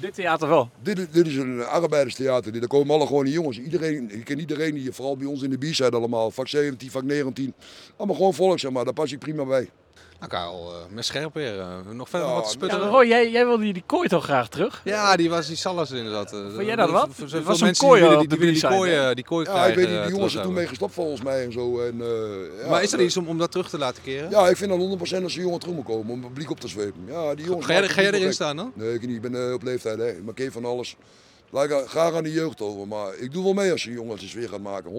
[0.00, 0.70] Dit theater wel.
[0.82, 2.52] Dit, is- dit is een arbeiderstheater.
[2.60, 3.58] Daar komen alle gewone jongens.
[3.58, 6.30] Iedereen, je kent iedereen hier, vooral bij ons in de B-side allemaal.
[6.30, 7.54] Vak 17, vak 19.
[7.96, 8.84] Allemaal gewoon volk, zeg maar.
[8.84, 9.68] Daar pas ik prima bij.
[10.18, 11.60] Nou, Karel, eh, met scherp weer.
[11.60, 12.88] eh, nog verder Ja, wat te Ja, sputteren?
[12.88, 14.80] Roy, jij, jij wilde die, die kooi toch graag terug?
[14.84, 16.32] Ja, die was die Salas in zat.
[16.32, 17.08] eh, Vond jij dat wat?
[17.32, 19.70] Er was mensen kooi die willen die, die, kooi, die kooi Ja, krijgen.
[19.70, 21.80] ik weet niet, die jongens zijn toen mee gestopt volgens mij en zo.
[21.80, 24.30] En, eh, ja, Maar is er iets om, om dat terug te laten keren?
[24.30, 26.60] Ja, ik vind dat 100% als die jongen terug moet komen om het publiek op
[26.60, 27.00] te zwepen.
[27.06, 28.72] Ja, die jongens Ga jij, ga erin staan dan?
[28.74, 29.16] Nee, ik, niet.
[29.24, 30.08] ik ben eh, op leeftijd, hè.
[30.10, 30.96] ik markeer van alles.
[31.50, 34.22] Laat ik graag aan de jeugd over, maar ik doe wel mee als die jongens
[34.22, 34.94] eens weer gaat maken, 100%.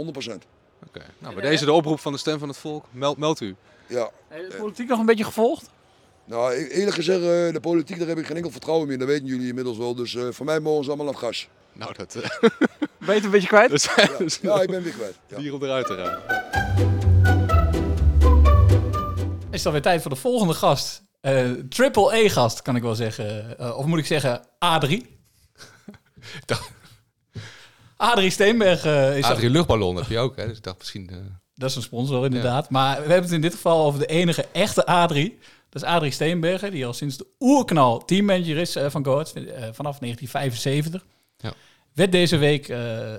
[0.88, 1.01] Oké.
[1.19, 2.86] Nou, bij deze de oproep van de stem van het volk.
[2.91, 3.56] Meld, meld u.
[3.88, 5.69] Ja, Heb je de politiek nog een beetje gevolgd?
[6.26, 9.08] nou e- eerlijk gezegd, eh, de politiek daar heb ik geen enkel vertrouwen meer, dat
[9.08, 9.95] weten jullie inmiddels wel.
[9.95, 11.47] Dus eh voor mij mogen ze allemaal het gas.
[11.73, 12.30] Nou, dat, eh,
[12.97, 13.69] Ben je het een beetje kwijt?
[14.17, 15.15] dus Ja, ik ben weer kwijt.
[15.28, 15.38] Ja.
[15.38, 16.21] dier om eruit te ruimen.
[19.52, 21.04] is het alweer tijd voor de volgende gast.
[21.21, 23.60] Eh, triple E-gast, kan ik wel zeggen.
[23.60, 24.88] Eh, of moet ik zeggen A3?
[28.04, 29.23] A3 Steenberg is...
[29.23, 30.47] Adrie luchtballon heb je ook, hè?
[30.47, 31.10] Dus ik dacht misschien...
[31.58, 32.70] Dat is een sponsor, inderdaad.
[32.70, 35.46] Maar we hebben het in dit geval over de enige echte A3.
[35.70, 39.34] Dat is Adrie Steenbergen, die al sinds de oerknal teammanager is eh, van Go Ahead,
[39.34, 41.06] eh, vanaf 1975.
[41.38, 41.54] Ja.
[41.93, 43.13] Werd deze week eh,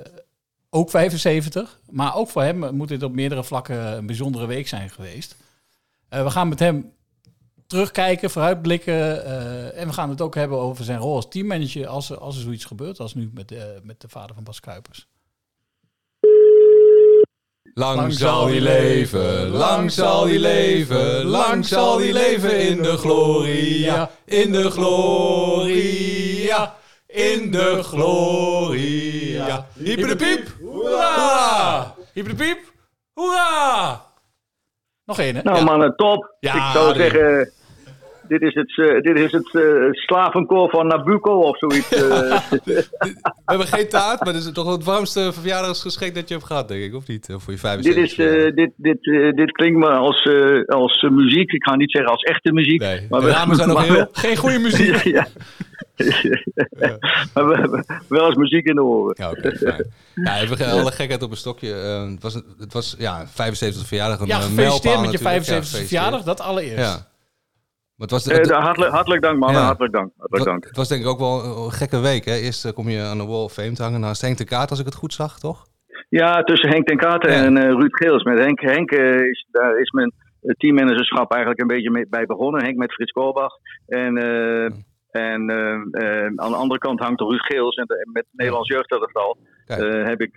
[0.70, 1.80] ook 75.
[1.90, 5.36] Maar ook voor hem moet dit op meerdere vlakken een bijzondere week zijn geweest.
[6.08, 6.92] We gaan met hem
[7.66, 9.24] terugkijken, vooruitblikken.
[9.74, 12.42] en we gaan het ook hebben over zijn rol als teammanager als, er- als er
[12.42, 13.00] zoiets gebeurt.
[13.00, 15.06] Als nu met, met de vader van Bas Kuipers.
[17.74, 24.10] Lang zal hij leven, lang zal hij leven, lang zal hij leven in de gloria,
[24.24, 26.74] in de gloria,
[27.06, 29.66] in de gloria.
[29.74, 30.48] Hyper de piep!
[30.60, 31.94] Hoera!
[32.12, 32.58] Hyper de piep!
[33.12, 34.02] Hoera!
[35.04, 35.42] Nog één, hè?
[35.42, 36.36] Nou mannen, top.
[36.40, 37.52] Ja, ik zou zeggen,
[38.28, 39.62] dit is het, eh, dit is het eh,
[39.92, 41.92] slavenkoor van Nabucco of zoiets.
[41.92, 42.00] eh.
[42.60, 46.68] We hebben geen taart, maar dit is toch het warmste verjaardagsgeschenk dat je hebt gehad,
[46.68, 47.28] denk ik, of niet?
[47.34, 49.02] Of voor je dit, 75 is, eh, dit, dit,
[49.36, 51.52] dit klinkt me als, eh, als muziek.
[51.52, 52.80] Ik ga niet zeggen als echte muziek.
[52.80, 54.08] Nee, maar de we- ramen zijn nog heel.
[54.12, 55.02] Geen goede muziek.
[55.18, 55.26] ja.
[57.34, 59.14] maar we hebben wel eens muziek in de oren.
[59.18, 59.86] Ja, oké, fijn.
[60.14, 61.74] Ja, even alle gekheid op een stokje.
[61.74, 64.20] Eh, het was, het was ja, 75 verjaardag.
[64.20, 65.44] Een Ja, gefeliciteerd mijlpaal met je natuurlijk.
[65.44, 65.88] 75e Ja, gefeliciteerd.
[65.88, 67.07] verjaardag, dat allereerst.
[67.98, 69.66] Maar het was, Eh, het, hartelijk, hartelijk dank mannen, Ja.
[69.66, 70.10] hartelijk dank.
[70.16, 70.64] Hartelijk het, dank.
[70.64, 72.24] het was denk ik ook wel een gekke week.
[72.24, 72.34] Hè?
[72.34, 74.70] Eerst eh, kom je aan de Wall of Fame te hangen naast Henk de Kaart,
[74.70, 75.66] als ik het goed zag, toch?
[76.08, 77.44] Ja, tussen Henk ten Katen Ja.
[77.44, 78.22] en eh, Ruud Geels.
[78.22, 80.12] Met Henk, Henk is, daar is mijn
[80.56, 82.62] teammanagerschap eigenlijk een beetje mee, bij begonnen.
[82.64, 83.52] Henk met Frits Koolbach.
[83.86, 84.16] En,
[85.10, 85.50] en
[86.40, 87.76] aan de andere kant hangt Ruud Geels.
[87.76, 90.36] En de- met Nederlands jeugdelftal eh, heb ik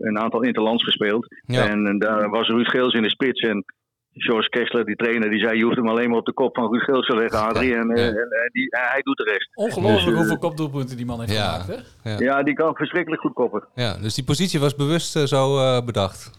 [0.00, 1.26] een aantal interlands gespeeld.
[1.46, 3.40] En, daar was Ruud Geels in de spits.
[3.40, 3.64] En
[4.12, 5.56] George Kessler, die trainer, die zei...
[5.58, 7.74] je hoeft hem alleen maar op de kop van Ruud Geels te leggen, Adrie.
[7.74, 8.08] En, eh, Ja.
[8.08, 9.50] en, eh, die, en hij doet de rest.
[9.54, 11.58] Ongelooflijk Dus, eh, hoeveel kopdoelpunten die man heeft ja.
[11.58, 12.10] gemaakt, hè?
[12.10, 12.18] Ja.
[12.18, 13.64] Ja, die kan verschrikkelijk goed koppen.
[13.74, 16.38] Ja, dus die positie was bewust eh, zo eh, bedacht.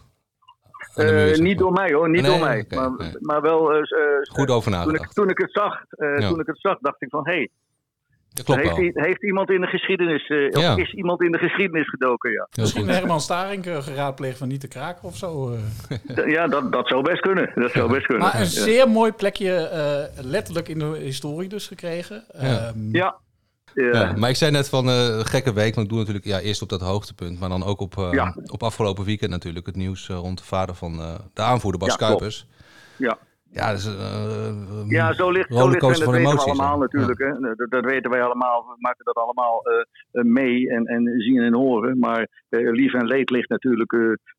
[0.94, 2.64] Eh, niet door mij hoor, niet Nee, door mij.
[2.68, 3.12] maar, nee.
[3.20, 3.84] maar wel eh, eh,
[4.32, 5.14] Goed over toen, ik, nagedacht.
[5.14, 6.28] toen ik het zag, eh, Ja.
[6.28, 7.48] toen ik het zag, dacht ik van hé, hey,
[8.34, 9.04] Dat klopt heeft, wel.
[9.04, 10.72] heeft iemand in de geschiedenis, eh, Ja.
[10.72, 12.30] of is iemand in de geschiedenis gedoken?
[12.32, 12.88] Ja, Misschien.
[12.88, 15.52] Herman Staring eh, geraadpleegd van niet te kraken of zo.
[15.52, 16.26] eh.
[16.34, 17.50] Ja dat, dat zou best kunnen.
[17.54, 18.22] Dat zou best kunnen.
[18.24, 18.44] Maar een ja.
[18.46, 22.24] zeer mooi plekje, eh, letterlijk in de historie dus gekregen.
[22.32, 22.38] Ja.
[22.40, 23.16] Ehm, ja.
[23.74, 23.90] Ja.
[23.92, 26.40] Ja, maar ik zei net van eh, een gekke week, want ik doe natuurlijk ja,
[26.40, 28.36] eerst op dat hoogtepunt, maar dan ook op, eh, Ja.
[28.46, 31.88] op afgelopen weekend natuurlijk het nieuws eh, rond de vader van eh, de aanvoerder Bas
[31.88, 32.10] Ja, klopt.
[32.12, 32.46] Kuipers.
[32.96, 33.18] Ja.
[33.52, 33.84] Ja, dus,
[34.88, 36.78] Ja, zo ligt, zo ligt en dat weten we allemaal hè.
[36.78, 37.18] natuurlijk.
[37.18, 37.54] Hè?
[37.54, 38.60] Dat, dat weten wij allemaal.
[38.60, 41.98] We maken dat allemaal eh, mee en, en zien en horen.
[41.98, 43.92] Maar lief en leed ligt natuurlijk.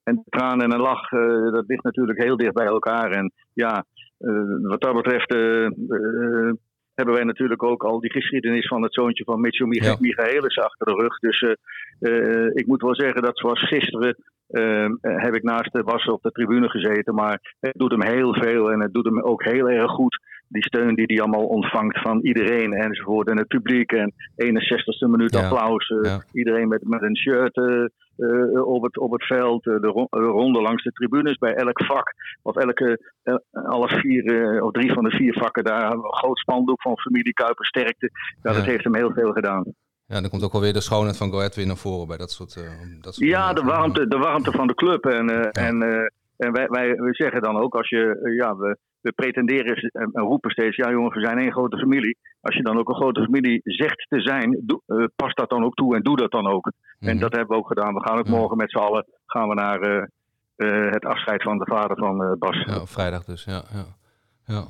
[0.03, 1.09] en tranen en een lach,
[1.51, 3.11] dat ligt natuurlijk heel dicht bij elkaar.
[3.11, 3.85] En ja,
[4.61, 5.29] wat dat betreft
[6.95, 9.95] hebben wij natuurlijk ook al die geschiedenis van het zoontje van Mitchell Mich Ja.
[9.99, 11.19] Michaelis achter de rug.
[11.19, 11.55] Dus eh,
[11.99, 14.15] eh, ik moet wel zeggen dat zoals gisteren
[14.47, 17.15] eh, heb ik naast de Bas op de tribune gezeten.
[17.15, 20.19] Maar het doet hem heel veel en het doet hem ook heel erg goed.
[20.53, 23.29] Die steun die hij allemaal ontvangt van iedereen enzovoort.
[23.29, 25.43] En het publiek en 61ste minuut Ja.
[25.43, 25.87] applaus.
[25.89, 26.23] eh, Ja.
[26.31, 27.83] Iedereen met, met een shirt eh,
[28.17, 29.63] eh, op, het, op het veld.
[29.63, 32.13] de ro- ronde langs de tribunes bij elk vak.
[32.41, 33.11] Of elke,
[33.51, 35.91] alle vier of drie van de vier vakken daar.
[35.91, 38.09] Een groot spandoek van familie Kuiper sterkte.
[38.41, 39.63] Ja, dat heeft hem heel veel gedaan.
[40.05, 42.17] Ja, dan komt ook wel weer de schoonheid van Go Ahead weer naar voren bij
[42.17, 42.53] dat soort...
[43.01, 45.05] dat soort Ja, de warmte, de warmte van de club.
[45.05, 45.77] En, en,
[46.37, 50.09] en wij, wij, wij zeggen dan ook, als je, eh, ja, we, we pretenderen en,
[50.13, 52.17] en roepen steeds, ja jongens, we zijn één grote familie.
[52.41, 55.63] Als je dan ook een grote familie zegt te zijn, doe, eh, pas dat dan
[55.63, 56.71] ook toe en doe dat dan ook.
[56.99, 57.19] En Mhm.
[57.19, 57.93] dat hebben we ook gedaan.
[57.93, 61.65] We gaan ook morgen met z'n allen gaan we naar eh, het afscheid van de
[61.65, 62.63] vader van Bas.
[62.65, 63.61] Ja, vrijdag dus, ja.
[63.73, 63.85] ja.
[64.45, 64.63] ja.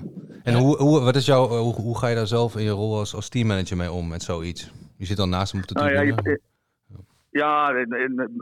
[0.43, 2.97] En Hoe, hoe, wat is jouw, hoe, hoe ga je daar zelf in je rol
[2.97, 4.71] als, als teammanager mee om met zoiets?
[4.97, 6.39] Je zit dan naast hem op de Nou ja, je-
[7.34, 7.74] ja,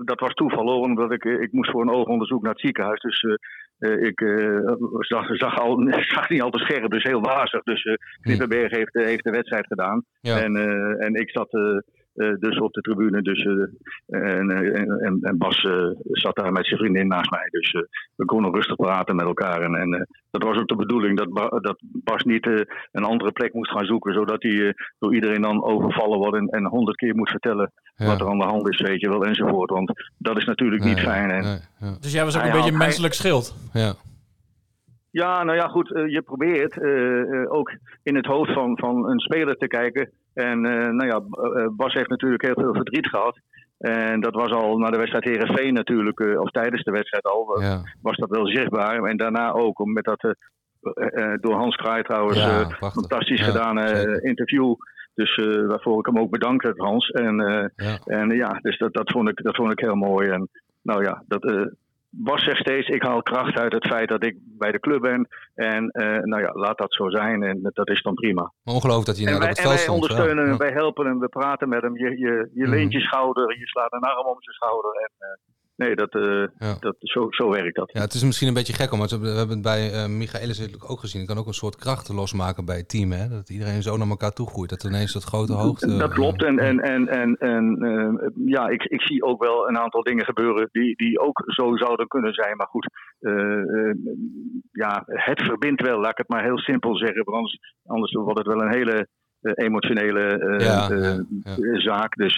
[0.05, 2.99] dat was toeval hoor, omdat ik, ik moest voor een oogonderzoek naar het ziekenhuis.
[2.99, 7.21] Dus eh, eh, ik eh, zag, zag, al, zag niet al te scherp, dus heel
[7.21, 7.63] wazig.
[7.63, 10.03] Dus eh Knippenberg heeft, heeft de wedstrijd gedaan.
[10.21, 10.41] Ja.
[10.41, 10.55] En,
[10.99, 11.51] en ik zat
[12.39, 13.21] dus op de tribune.
[13.21, 13.43] Dus,
[14.07, 15.67] en, en, en, Bas
[16.03, 17.47] zat daar met zijn vriendin naast mij.
[17.49, 17.71] Dus
[18.15, 19.61] we konden rustig praten met elkaar.
[19.61, 22.45] En, en dat was ook de bedoeling, dat, Ba- dat Bas niet
[22.91, 24.13] een andere plek moest gaan zoeken.
[24.13, 28.07] Zodat hij door iedereen dan overvallen wordt en- en honderd keer moet vertellen Ja.
[28.07, 29.69] wat er aan de hand is, weet je wel, enzovoort.
[29.69, 31.31] Want dat is natuurlijk niet fijn.
[31.31, 31.97] En, nee, ja.
[32.01, 33.55] Dus jij was ook Hij een beetje een hij- menselijk schild.
[33.73, 33.93] ja.
[35.11, 35.93] Ja, nou ja, goed.
[35.95, 37.71] eh, je probeert eh, eh, ook
[38.03, 40.09] in het hoofd van, van een speler te kijken.
[40.33, 41.21] En eh, nou ja,
[41.69, 43.39] Bas heeft natuurlijk heel veel verdriet gehad.
[43.77, 47.61] En dat was al na de wedstrijd Herenveen natuurlijk, eh, of tijdens de wedstrijd al,
[47.61, 47.81] ja.
[48.01, 49.03] was dat wel zichtbaar.
[49.03, 50.35] En daarna ook, met dat,
[51.41, 52.39] door Hans Kraai trouwens.
[52.79, 54.75] Fantastisch Ja, gedaan eh, interview.
[55.15, 57.09] Dus eh, waarvoor ik hem ook bedankt heb, Hans.
[57.09, 57.99] En, eh, Ja.
[58.05, 60.29] en ja, dus dat, dat, vond ik, dat vond ik heel mooi.
[60.29, 60.49] En
[60.81, 61.43] nou ja, dat.
[61.43, 61.65] eh
[62.13, 65.27] Bas zegt steeds, ik haal kracht uit het feit dat ik bij de club ben.
[65.55, 65.89] En
[66.23, 67.43] nou ja, laat dat zo zijn.
[67.43, 68.51] En dat is dan prima.
[68.63, 70.01] Ongelooflijk dat hij wij, op en het wij veld stond.
[70.01, 70.49] ondersteunen ja.
[70.49, 71.97] hem, wij helpen hem, we praten met hem.
[71.97, 72.69] Je, je, je Mhm.
[72.71, 74.91] leent je schouder, je slaat een arm om zijn schouder.
[74.91, 75.39] En,
[75.75, 76.75] nee, dat, eh, Ja.
[76.79, 77.91] dat, zo, zo werkt dat.
[77.93, 80.91] Ja, het is misschien een beetje gek, maar we hebben het bij eh Michaelis natuurlijk
[80.91, 81.21] ook gezien.
[81.21, 83.27] Het kan ook een soort krachten losmaken bij het team, hè?
[83.27, 84.69] Dat iedereen zo naar elkaar toe groeit.
[84.69, 85.97] Dat ineens dat grote hoogte...
[85.97, 86.43] Dat klopt.
[86.43, 90.25] En, en, en, en, en eh, ja, ik, ik zie ook wel een aantal dingen
[90.25, 92.55] gebeuren die, die ook zo zouden kunnen zijn.
[92.57, 92.89] Maar goed,
[94.71, 97.23] ja, het verbindt wel, laat ik het maar heel simpel zeggen.
[97.23, 99.07] Want anders, anders wordt het wel een hele
[99.41, 101.79] emotionele Ja, ja, ja.
[101.79, 102.15] zaak.
[102.15, 102.35] Dus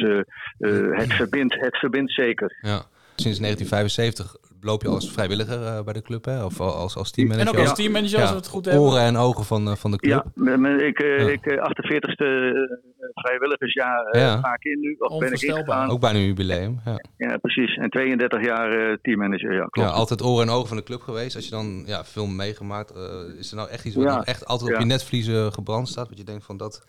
[0.57, 2.57] het, verbindt, het verbindt zeker.
[2.61, 2.81] Ja.
[3.15, 6.43] Sinds 1975 loop je als vrijwilliger eh, bij de club, hè?
[6.45, 7.47] Of als, als teammanager.
[7.47, 7.75] En ook als Ja.
[7.83, 8.35] teammanager, als Ja.
[8.35, 8.83] we het goed hebben.
[8.83, 10.23] Oren en ogen van, eh, van de club.
[10.35, 11.29] Ja, ik, eh, Ja.
[11.29, 14.37] ik eh, 48ste eh, vrijwilligersjaar Ja.
[14.39, 14.95] ga ik in nu.
[14.99, 15.89] Of ben ik ingegaan.
[15.89, 16.81] Ook bijna een jubileum.
[16.85, 16.99] Ja.
[17.17, 17.75] Ja, precies.
[17.75, 19.89] En 32 jaar eh, teammanager, ja, klopt.
[19.89, 21.35] ja, altijd oren en ogen van de club geweest.
[21.35, 22.93] Als je dan ja, veel meegemaakt,
[23.39, 26.09] is er nou echt iets wat echt altijd op je netvliezen gebrand staat?
[26.09, 26.83] Wat je denkt van dat,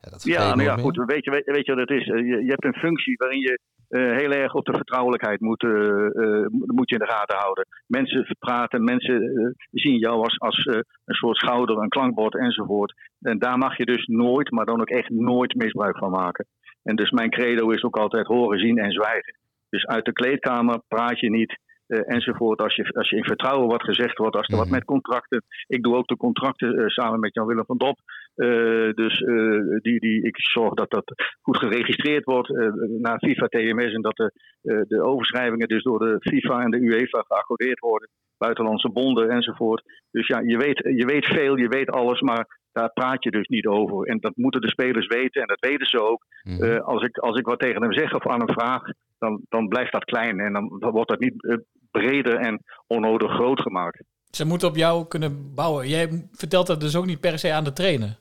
[0.00, 0.96] ja, dat Ja, je nou ja, goed.
[1.06, 2.04] Weet je, weet, weet je wat het is?
[2.06, 3.58] Je, je hebt een functie waarin je
[3.88, 7.66] eh, heel erg op de vertrouwelijkheid moet, eh, eh, moet je in de gaten houden.
[7.86, 12.94] Mensen praten, mensen zien jou als, als een soort schouder, een klankbord enzovoort.
[13.20, 16.46] En daar mag je dus nooit, maar dan ook echt nooit misbruik van maken.
[16.82, 19.36] En dus mijn credo is ook altijd horen, zien en zwijgen.
[19.68, 21.66] Dus uit de kleedkamer praat je niet.
[21.88, 22.62] enzovoort.
[22.62, 24.74] Als je, als je in vertrouwen wat gezegd wordt, als er wat Mhm.
[24.74, 25.42] met contracten.
[25.66, 27.98] Ik doe ook de contracten samen met Jan-Willem van Dop.
[28.38, 33.46] Eh, dus eh, die, die, ik zorg dat dat goed geregistreerd wordt eh, naar FIFA
[33.46, 37.78] TMS en dat de, eh, de overschrijvingen dus door de FIFA en de UEFA geaccordeerd
[37.78, 38.08] worden.
[38.36, 39.82] Buitenlandse bonden enzovoort.
[40.10, 43.46] Dus ja, je weet, je weet veel, je weet alles, maar daar praat je dus
[43.46, 44.06] niet over.
[44.06, 46.24] En dat moeten de spelers weten en dat weten ze ook.
[46.42, 46.62] Mhm.
[46.62, 48.82] Eh, als, ik, als ik wat tegen hem zeg of aan hem vraag,
[49.18, 53.60] dan, dan blijft dat klein en dan, dan wordt dat niet breder en onnodig groot
[53.60, 54.02] gemaakt.
[54.30, 55.88] Ze moeten op jou kunnen bouwen.
[55.88, 58.18] Jij vertelt dat dus ook niet per se aan de trainer.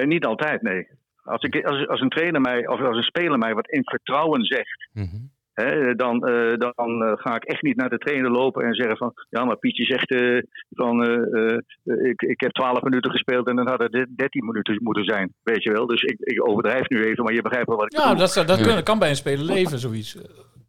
[0.00, 0.86] En niet altijd, nee.
[1.22, 4.44] Als, ik, als, als een trainer mij, of als een speler mij wat in vertrouwen
[4.44, 5.16] zegt, Mhm.
[5.52, 8.96] hè, dan, eh, dan eh, ga ik echt niet naar de trainer lopen en zeggen
[8.96, 10.38] van, ja, maar Pietje zegt eh,
[10.70, 11.52] van, eh,
[11.84, 15.32] eh, ik, ik heb 12 minuten gespeeld en dan had het 13 minuten moeten zijn,
[15.42, 15.86] weet je wel.
[15.86, 18.18] Dus ik, ik overdrijf nu even, maar je begrijpt wel wat ik Ja, bedoel.
[18.34, 18.64] dat, dat Ja.
[18.64, 20.18] kunnen- kan bij een speler leven, zoiets.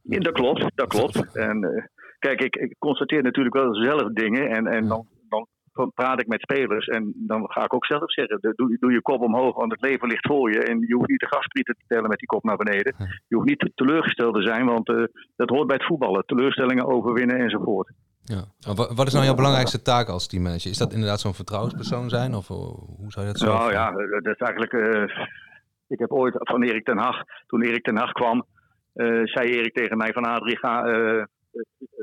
[0.04, 1.36] Ja, dat klopt, dat klopt.
[1.36, 1.84] En eh,
[2.20, 5.08] kijk, ik, ik constateer natuurlijk wel zelf dingen en, en dan
[5.88, 9.22] praat ik met spelers en dan ga ik ook zelf zeggen, doe, doe je kop
[9.22, 12.10] omhoog, want het leven ligt voor je en je hoeft niet de gasprieten te tellen
[12.10, 12.96] met die kop naar beneden.
[13.28, 15.04] Je hoeft niet teleurgesteld te zijn, want eh,
[15.36, 16.26] dat hoort bij het voetballen.
[16.26, 17.92] Teleurstellingen overwinnen enzovoort.
[18.24, 18.44] Ja.
[18.96, 20.72] Wat is nou jouw belangrijkste taak als teammanager?
[20.72, 22.34] Is dat inderdaad zo'n vertrouwenspersoon zijn?
[22.34, 23.54] Of eh, hoe zou je dat zo...
[23.54, 24.74] Nou ja, dat is eigenlijk.
[24.74, 25.26] eh,
[25.88, 28.46] ik heb ooit van Erik ten Hag, toen Erik ten Hag kwam,
[29.24, 30.84] zei Erik tegen mij van Adrie, ga,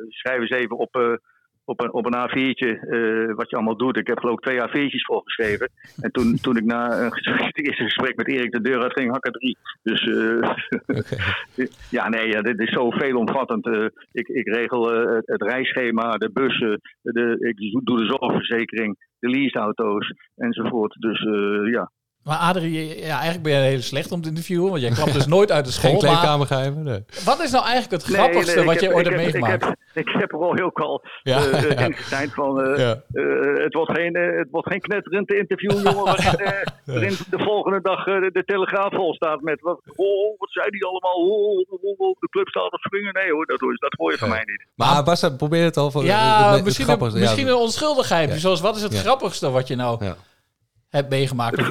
[0.09, 1.21] schrijf eens even op,
[1.67, 3.97] op een, op een A4'tje eh, wat je allemaal doet.
[3.97, 5.71] Ik heb geloof ik twee A4'tjes voorgeschreven.
[6.01, 8.93] En toen, toen ik na een gesprek, het eerste gesprek met Erik de deur uit
[8.93, 9.57] ging, er drie.
[9.83, 13.67] Dus eh, ja, nee, ja, dit is zo veelomvattend.
[13.67, 19.29] Eh, ik, ik regel het, het reisschema, de bussen, de, ik doe de zorgverzekering, de
[19.29, 20.97] leaseauto's enzovoort.
[20.99, 21.21] Dus
[21.71, 21.91] ja,
[22.27, 25.27] Maar Adrie, ja, eigenlijk ben je heel slecht om te interviewen, want jij klapt dus
[25.27, 26.01] nooit uit de Geen school.
[26.03, 26.83] maar kleedkamergeheimen?
[26.85, 27.05] Nee.
[27.25, 29.65] wat is nou eigenlijk het Nee, grappigste nee, wat je ooit hebt heb- meegemaakt?
[29.65, 31.85] Ik heb, ik heb er al heel kal Ja, eh, eh, ja.
[31.87, 32.63] in gezeind van.
[32.63, 32.91] eh, Ja.
[33.13, 36.05] eh, het, wordt geen, eh, het wordt geen knetterend interview, jongen.
[36.05, 39.61] Waarin, eh, waarin de volgende dag eh, de, de Telegraaf vol staat met.
[39.61, 41.15] Wat, oh, wat zei die allemaal?
[41.15, 43.13] Oh, oh, oh, oh, de club staat op springen.
[43.15, 44.67] Nee hoor, dat, hoor- dat hoor je van mij niet.
[44.75, 45.91] Maar Bassa, probeer het al.
[45.91, 47.25] Voor, Ja, het- het misschien, een, grappigste, ja.
[47.25, 48.29] misschien een onschuldigheid.
[48.33, 48.37] Ja.
[48.39, 48.99] Zoals, wat is het Ja.
[49.01, 50.17] grappigste wat je nou Ja.
[50.89, 51.71] hebt meegemaakt?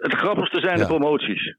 [0.00, 1.56] Het, grappigste zijn de promoties.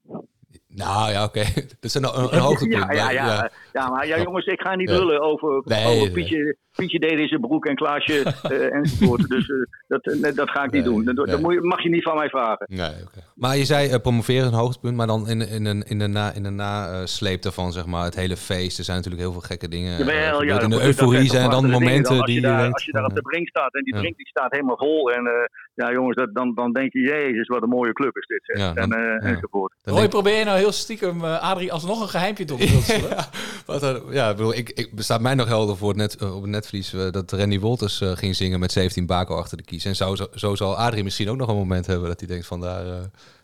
[0.68, 1.40] Nou ja, oké.
[1.70, 2.84] Dat is een, een, een hoogtepunt.
[2.88, 3.50] Ja, ja, maar- ja, ja.
[3.88, 6.12] Maar ja, jongens, ik ga niet lullen over, Nee, over nee.
[6.12, 9.28] Pietje, Pietje deed in zijn broek en Klaasje eh, enzovoort.
[9.30, 9.56] Dus eh,
[9.88, 11.04] dat, eh, dat ga ik niet doen.
[11.06, 12.66] Dat, dat moet je- mag je niet van mij vragen.
[12.70, 13.20] Nee, oké.
[13.36, 16.32] Maar je zei eh, promoveren een hoogtepunt, maar dan in, in, in, in de na,
[16.32, 18.78] in de nasleep daarvan, zeg maar, het hele feest.
[18.78, 19.98] Er zijn natuurlijk heel veel gekke dingen.
[19.98, 20.64] Jawel, ja, gebeurd.
[20.64, 23.16] in de euforie zijn dan momenten Als je die daar, denkt als je daar op
[23.16, 24.00] de brink staat en die Ja.
[24.00, 25.12] brink die staat helemaal vol.
[25.12, 25.34] En eh,
[25.74, 28.40] ja, jongens, dat, dan, dan denk je, jezus, wat een mooie club is dit.
[28.44, 28.58] zeg.
[28.58, 29.36] Ja, dan- en, eh, ja.
[29.36, 29.74] enzovoort.
[29.84, 33.10] Roy, probeer je nou heel stiekem eh, Adrie alsnog een geheimpje te onthullen?
[33.18, 33.26] ja,
[33.70, 36.36] wat er- ja, ik bedoel, ik, ik bestaat mij nog helder voor het net, eh,
[36.36, 39.64] op het netvlies eh, dat Randy Wolters eh, ging zingen met 17 Bako achter de
[39.64, 39.86] kies.
[39.86, 42.48] En zo, zo, zo zal Adrie misschien ook nog een moment hebben dat hij denkt
[42.48, 42.94] van daar eh,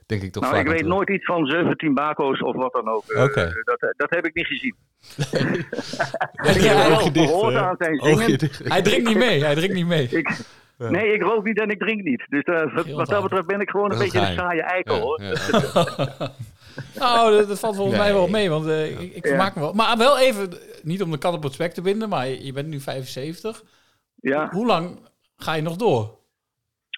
[0.06, 3.04] denk ik toch Nou, ik weet nooit iets van 17 bako's of wat dan ook.
[3.08, 3.52] Eh, Oké.
[3.64, 4.76] dat, dat heb ik niet gezien.
[6.36, 7.68] Hij, Ik heb hij- wel Oogje dicht, gehoord eh.
[7.68, 8.38] aan zijn Oogje zingen.
[8.40, 8.62] dicht.
[8.64, 10.08] hij drinkt niet mee, hij drinkt niet mee.
[10.10, 10.38] Ik,
[10.78, 12.26] Nee, ik rook niet en ik drink niet.
[12.30, 14.96] Dus eh, wat, wat dat betreft ben ik gewoon een Dat beetje een saaie eikel,
[14.96, 15.22] Ja, hoor.
[15.24, 15.34] ja.
[17.00, 19.74] Nou, dat, dat valt volgens mij wel mee, want eh, ik, ik vermaak me wel.
[19.74, 20.50] Maar wel even,
[20.84, 23.64] niet om de kat op het spek te binden, maar je, je bent nu 75.
[24.16, 24.50] Ja.
[24.52, 25.00] Hoe lang
[25.38, 26.18] ga je nog door?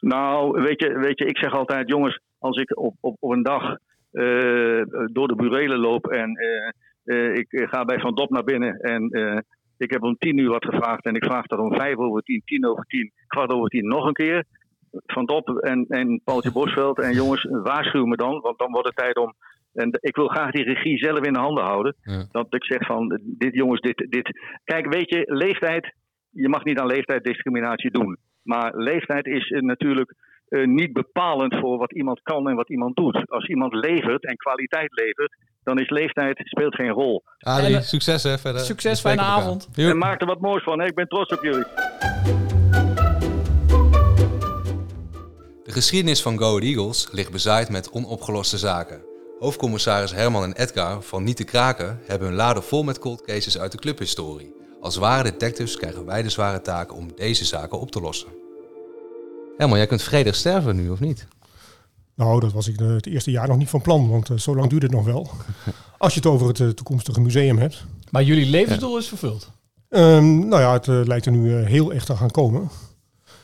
[0.02, 3.44] Nou, weet je, weet je, ik zeg altijd, jongens, als ik op, op, op een
[3.44, 3.64] dag
[4.12, 6.70] eh, door de burelen loop en eh,
[7.08, 9.38] eh, ik ga bij Van Dop naar binnen en eh,
[9.78, 12.42] ik heb om tien uur wat gevraagd en ik vraag dat om vijf over tien,
[12.46, 14.44] tien over tien, kwart over tien nog een keer.
[14.92, 18.96] Van Dop en, en Paultje Bosveld en jongens, waarschuw me dan, want dan wordt het
[18.96, 19.34] tijd om.
[19.78, 21.96] En ik wil graag die regie zelf in de handen houden.
[22.02, 22.28] Ja.
[22.32, 24.30] Dat ik zeg van, dit jongens, dit, dit.
[24.64, 25.94] Kijk, weet je, leeftijd,
[26.30, 28.18] je mag niet aan leeftijddiscriminatie doen.
[28.44, 30.14] Maar leeftijd is eh, natuurlijk
[30.48, 33.30] eh, niet bepalend voor wat iemand kan en wat iemand doet.
[33.30, 37.24] Als iemand levert en kwaliteit levert, dan is leeftijd speelt geen rol.
[37.40, 38.62] Adrie, En, eh, succes hè verder.
[38.62, 39.70] succes, fijne avond.
[39.74, 39.90] Joep.
[39.90, 40.80] En maak er wat moois van.
[40.80, 40.86] Hè?
[40.86, 41.66] Ik ben trots op jullie.
[45.64, 49.07] De geschiedenis van Go Ahead Eagles ligt bezaaid met onopgeloste zaken.
[49.40, 53.58] Hoofdcommissaris Herman en Edgar van Niet te Kraken hebben hun laden vol met cold cases
[53.58, 54.54] uit de clubhistorie.
[54.82, 58.28] Als ware detectives krijgen wij de zware taak om deze zaken op te lossen.
[59.58, 61.28] Herman, jij kunt vredig sterven nu, of niet?
[62.16, 64.56] Nou, dat was ik de- het eerste jaar nog niet van plan, want eh, zo
[64.56, 65.30] lang duurt het nog wel.
[65.98, 67.84] Als je het over het eh, toekomstige museum hebt.
[68.12, 69.50] Maar jullie levensdoel is vervuld.
[69.90, 72.70] Ehm, nou ja, het eh, lijkt er nu heel echt te gaan komen.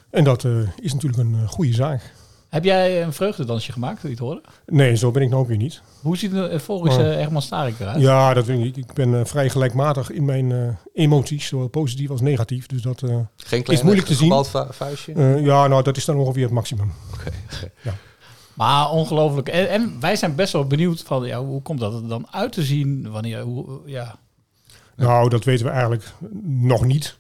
[0.10, 2.14] En dat eh, is natuurlijk een goede zaak.
[2.54, 4.42] Heb jij een vreugdedansje gemaakt, toen je het hoorde?
[4.66, 5.82] Nee, zo ben ik nou ook weer niet.
[6.02, 7.02] Hoe ziet het volgens Oh.
[7.12, 8.02] eh, Herman Starik eruit?
[8.02, 8.78] Ja, dat weet ik niet.
[8.78, 12.66] Ik ben eh, vrij gelijkmatig in mijn eh, emoties, zowel positief als negatief.
[12.66, 14.44] Dus dat eh, Geen is moeilijk te zien.
[14.70, 15.14] vuistje?
[15.42, 16.92] Ja, nou, dat is dan ongeveer het maximum.
[17.14, 17.94] Oké, oké.
[18.54, 19.48] Maar ongelooflijk.
[19.50, 22.52] En, en wij zijn best wel benieuwd van, ja, hoe komt dat er dan uit
[22.52, 23.12] te zien?
[23.12, 24.16] Wanneer, hoe, ja.
[24.96, 26.06] Nou, dat weten we eigenlijk
[26.44, 27.18] nog niet.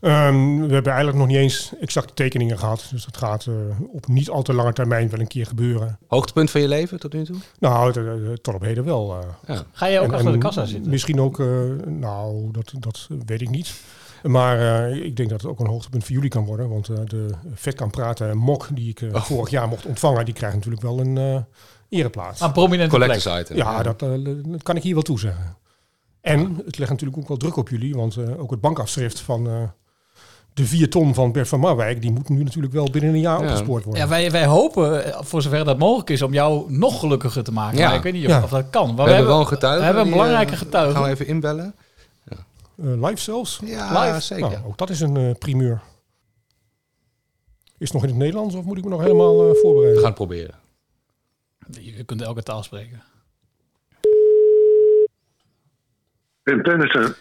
[0.00, 2.88] Ehm, we hebben eigenlijk nog niet eens exacte tekeningen gehad.
[2.90, 3.54] Dus dat gaat eh,
[3.92, 5.98] op niet al te lange termijn wel een keer gebeuren.
[6.06, 7.36] Hoogtepunt van je leven tot nu toe?
[7.58, 9.16] Nou, t- tot op heden wel.
[9.20, 9.54] eh.
[9.54, 9.62] Ja.
[9.72, 10.90] Ga jij ook En- achter de kassa zitten?
[10.90, 11.46] Misschien ook, eh,
[11.86, 13.74] nou, dat, dat weet ik niet.
[14.22, 16.68] Maar eh, ik denk dat het ook een hoogtepunt voor jullie kan worden.
[16.68, 19.22] Want eh, de vet kan praten mok die ik eh, Oh.
[19.22, 21.36] vorig jaar mocht ontvangen, die krijgt natuurlijk wel een eh
[21.88, 22.40] ereplaats.
[22.40, 22.90] Een prominente.
[22.98, 23.56] Collectors item.
[23.56, 24.10] Ja, dat, eh,
[24.46, 25.56] dat kan ik hier wel toezeggen.
[26.20, 29.46] En het legt natuurlijk ook wel druk op jullie, want eh, ook het bankafschrift van
[29.48, 29.52] eh,
[30.56, 33.38] de vier ton van Bert van Marwijk, die moet nu natuurlijk wel binnen een jaar
[33.40, 33.44] Ja.
[33.44, 34.02] opgespoord worden.
[34.02, 37.52] Ja, wij, wij hopen, eh, voor zover dat mogelijk is, om jou nog gelukkiger te
[37.52, 37.78] maken.
[37.78, 37.86] Ja.
[37.86, 38.42] Maar ik weet niet of, Ja.
[38.42, 38.94] of dat kan.
[38.94, 39.78] Maar We, hebben wel een getuige.
[39.78, 40.94] We hebben een die, belangrijke eh, getuige.
[40.94, 41.74] Gaan we even inbellen?
[42.28, 42.36] Eh,
[42.76, 43.60] live zelfs?
[43.64, 44.20] Ja, Live?
[44.20, 44.50] zeker.
[44.50, 45.80] Nou, ook dat is een eh, primeur.
[47.78, 49.98] Is het nog in het Nederlands of moet ik me nog helemaal eh, We voorbereiden?
[50.00, 50.54] gaan het proberen.
[51.80, 53.02] Je kunt elke taal spreken.
[56.42, 57.14] Wim Tennissen.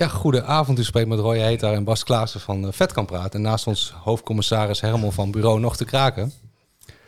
[0.00, 0.78] Ja, goedenavond.
[0.78, 3.30] U spreekt met Roy Heetaar en Bas Klaassen van eh, Vet kan praten.
[3.32, 6.32] En naast ons hoofdcommissaris Herman van Bureau Nog te Kraken.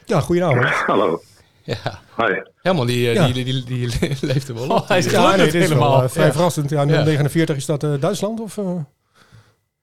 [0.05, 0.65] Ja, goedenavond.
[0.87, 1.23] Hallo.
[1.63, 1.77] Ja,
[2.17, 2.41] Hi.
[2.63, 3.27] Herman die, eh, Ja.
[3.27, 3.65] die, die, die,
[3.99, 4.71] die leeft er wel op.
[4.71, 6.03] Oh, hij is Ja, nee, gelukkig dit is wel helemaal.
[6.03, 6.33] eh, vrij Ja.
[6.33, 6.71] verrassend.
[6.71, 7.03] Ja, Ja.
[7.05, 8.59] 49 is dat Duitsland of...
[8.59, 8.65] eh,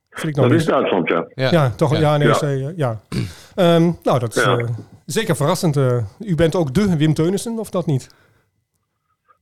[0.09, 1.25] vind ik nou Dat is Duitsland, ja.
[1.35, 1.51] Ja.
[1.51, 1.91] Ja, toch?
[1.91, 2.37] Ja, Ja.
[2.41, 2.99] nee, Ja.
[3.55, 4.65] Ehm, nou, dat is Ja.
[5.05, 5.75] zeker verrassend.
[6.19, 8.09] u bent ook de Wim Teunissen, of dat niet?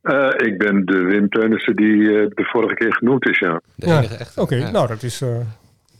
[0.01, 3.61] Eh, ik ben de Wim Teunissen die eh, de vorige keer genoemd is, ja.
[3.75, 3.97] De Ja.
[3.97, 4.41] enige echte.
[4.41, 4.71] Oké, Ja.
[4.71, 5.21] nou, dat is...
[5.21, 5.29] eh,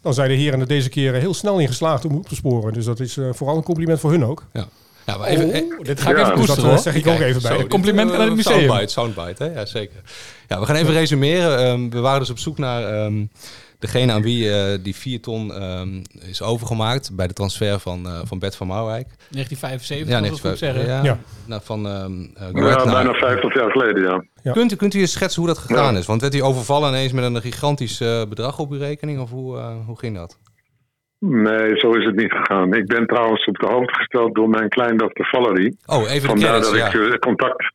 [0.02, 2.74] dan zijn de heren er deze keer heel snel in geslaagd om op te sporen.
[2.74, 4.44] Dus dat is eh, vooral een compliment voor hun ook.
[4.54, 7.08] Ja, maar even, eh, Oh, dit ga ik Ja, even dus dat koesteren zeg ik
[7.08, 7.58] ook even bij.
[7.60, 8.60] Zo, compliment aan het museum.
[8.60, 9.54] Soundbite, soundbite, hè?
[9.60, 10.00] Ja, zeker.
[10.48, 11.58] Ja, we gaan even resumeren.
[11.58, 13.26] Ehm, we waren dus op zoek naar ehm,
[13.80, 18.20] degene aan wie eh, die 4 ton ehm, is overgemaakt bij de transfer van, eh,
[18.24, 19.08] van Bert van Marwijk.
[19.30, 20.86] 1975, Ja, moet ik goed zeggen.
[20.86, 21.18] Ja, Ja.
[21.46, 24.24] Nou, van ehm eh, Ahead Ja, bijna 50 jaar geleden, ja.
[24.44, 24.52] Ja.
[24.52, 26.00] Kunt, u, kunt u eens schetsen hoe dat gegaan Ja.
[26.00, 26.06] is?
[26.06, 29.20] Want werd hij overvallen ineens met een gigantisch eh, bedrag op uw rekening?
[29.20, 30.40] Of hoe, eh, hoe ging dat?
[31.20, 32.74] Nee, zo is het niet gegaan.
[32.74, 35.78] Ik ben trouwens op de hoogte gesteld door mijn kleindochter Valerie.
[35.86, 36.88] Oh, even de Vandaar credits, dat ja.
[36.88, 37.74] ik eh, contact...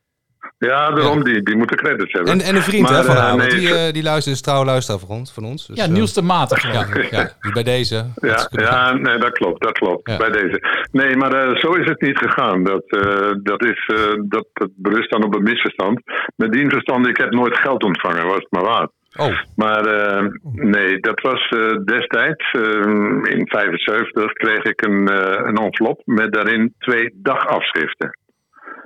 [0.63, 2.31] Ja, daarom, Die, die moeten credits hebben.
[2.33, 4.03] En, en een vriend Maar, hè, van eh, haar, want nee, die, ik- eh, die
[4.03, 5.31] luistert, is trouw luisteraar van ons.
[5.33, 6.61] Van ons dus, Ja, eh, Niels de Matig.
[6.73, 8.05] Ja, ja, bij deze.
[8.51, 10.09] Ja, nee, dat klopt, dat klopt.
[10.09, 10.17] Ja.
[10.17, 10.85] Bij deze.
[10.91, 12.63] Nee, maar eh, zo is het niet gegaan.
[12.63, 16.01] Dat, eh, dat, is, eh, dat, dat berust dan op een misverstand.
[16.35, 18.87] Met die verstand, ik heb nooit geld ontvangen, was het maar waar.
[19.15, 21.49] Oh, Maar eh, nee, dat was
[21.85, 22.51] destijds,
[23.33, 25.11] in 75, kreeg ik een,
[25.47, 28.17] een envelop met daarin twee dagafschriften.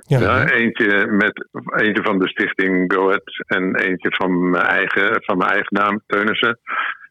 [0.08, 0.20] Ja.
[0.20, 5.36] Ja, eentje, met, eentje van de stichting Go Ahead en eentje van mijn eigen, van
[5.38, 6.58] mijn eigen naam, Teunissen.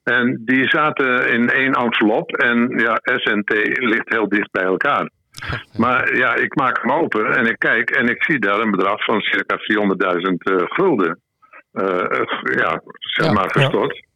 [0.04, 5.10] En die zaten in één envelop en ja, SNT ligt heel dicht bij elkaar.
[5.78, 9.04] Maar ja, ik maak hem open en ik kijk en ik zie daar een bedrag
[9.04, 11.20] van circa 400.000 eh, gulden.
[11.72, 12.22] Eh,
[12.56, 13.32] ja, zeg Ja.
[13.32, 14.07] maar gestort.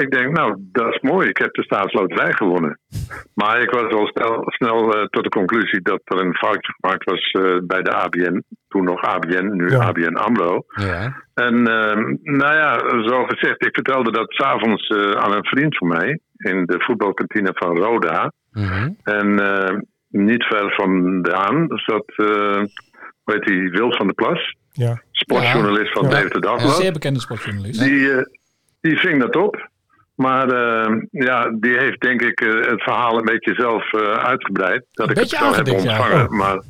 [0.00, 1.28] Ik denk, nou, dat is mooi.
[1.28, 2.78] Ik heb de staatsloterij gewonnen.
[3.34, 7.04] Maar ik was al snel, snel eh, tot de conclusie dat er een foutje gemaakt
[7.04, 8.42] was eh, bij de ABN.
[8.68, 10.64] Toen nog ABN, nu ABN AMRO.
[10.68, 11.22] Ja.
[11.34, 12.78] En ehm, nou ja,
[13.08, 17.50] zo gezegd, ik vertelde dat s'avonds avonds aan een vriend van mij in de voetbalkantine
[17.54, 18.32] van Roda.
[18.52, 18.90] Mhm.
[19.02, 19.78] En eh,
[20.08, 22.26] niet ver vandaan zat, uh,
[23.22, 24.54] hoe heet die, Wil van der Plas.
[24.72, 25.02] Ja.
[25.10, 26.08] Sportjournalist van Ja.
[26.08, 26.76] Deventer Een Dagblad.
[26.76, 27.80] zeer bekende sportjournalist.
[27.80, 28.22] Die, eh,
[28.80, 29.68] die ving dat op.
[30.20, 34.84] Maar eh, ja, die heeft denk ik eh, het verhaal een beetje zelf eh, uitgebreid.
[34.92, 35.72] Dat Een ik het beetje zo heb ja.
[35.72, 36.24] ontvangen.
[36.24, 36.30] Oh.
[36.30, 36.62] Maar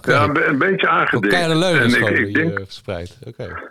[0.00, 1.32] ja, een, be- een beetje aangedikt.
[1.32, 3.18] keiharde leugens En ik, ik denk, eh, verspreid.
[3.26, 3.62] Oké.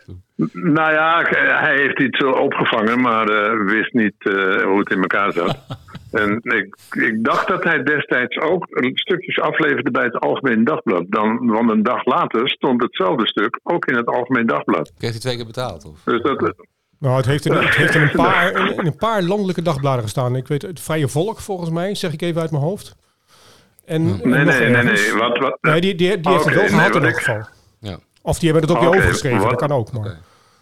[0.53, 1.21] nou ja,
[1.59, 3.25] hij heeft iets opgevangen, maar
[3.65, 4.23] wist niet
[4.63, 5.57] hoe het in elkaar zat.
[6.21, 11.05] en ik, ik dacht dat hij destijds ook stukjes afleverde bij het Algemeen Dagblad.
[11.09, 14.91] Dan, want een dag later stond hetzelfde stuk ook in het Algemeen Dagblad.
[14.97, 15.85] Kreeg hij twee keer betaald?
[15.85, 16.03] Of?
[16.03, 16.53] Dus dat,
[16.99, 20.03] Nou, het heeft in, het heeft in, een, paar, in, in een paar landelijke dagbladen
[20.03, 20.35] gestaan.
[20.35, 22.95] Ik weet het Vrije Volk, volgens mij, zeg ik even uit mijn hoofd.
[23.85, 25.13] En, en Nee, nee, nee, nee.
[25.13, 27.47] Wat, wat, Nee, die, die, die heeft het Oké, wel gehad nee, in ik- geval.
[27.79, 27.97] Ja.
[28.21, 29.91] Of die hebben het op je overgeschreven, wat- dat kan ook.
[29.91, 30.17] Maar.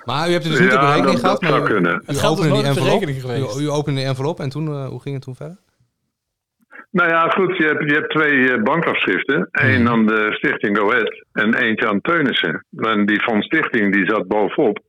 [0.05, 1.93] Maar u hebt er dus niet Ja, op rekening dat- gehad, dat zou maar kunnen.
[1.95, 3.59] u Het geld is nooit op de rekening geweest.
[3.59, 5.57] U, u opende die envelop en toen, eh, hoe ging het toen verder?
[6.91, 9.49] Nou ja, goed, je hebt, je hebt twee eh, bankafschriften.
[9.51, 12.65] Eén aan de stichting Go Ahead en eentje aan Teunissen.
[12.77, 14.79] En die van stichting die zat bovenop.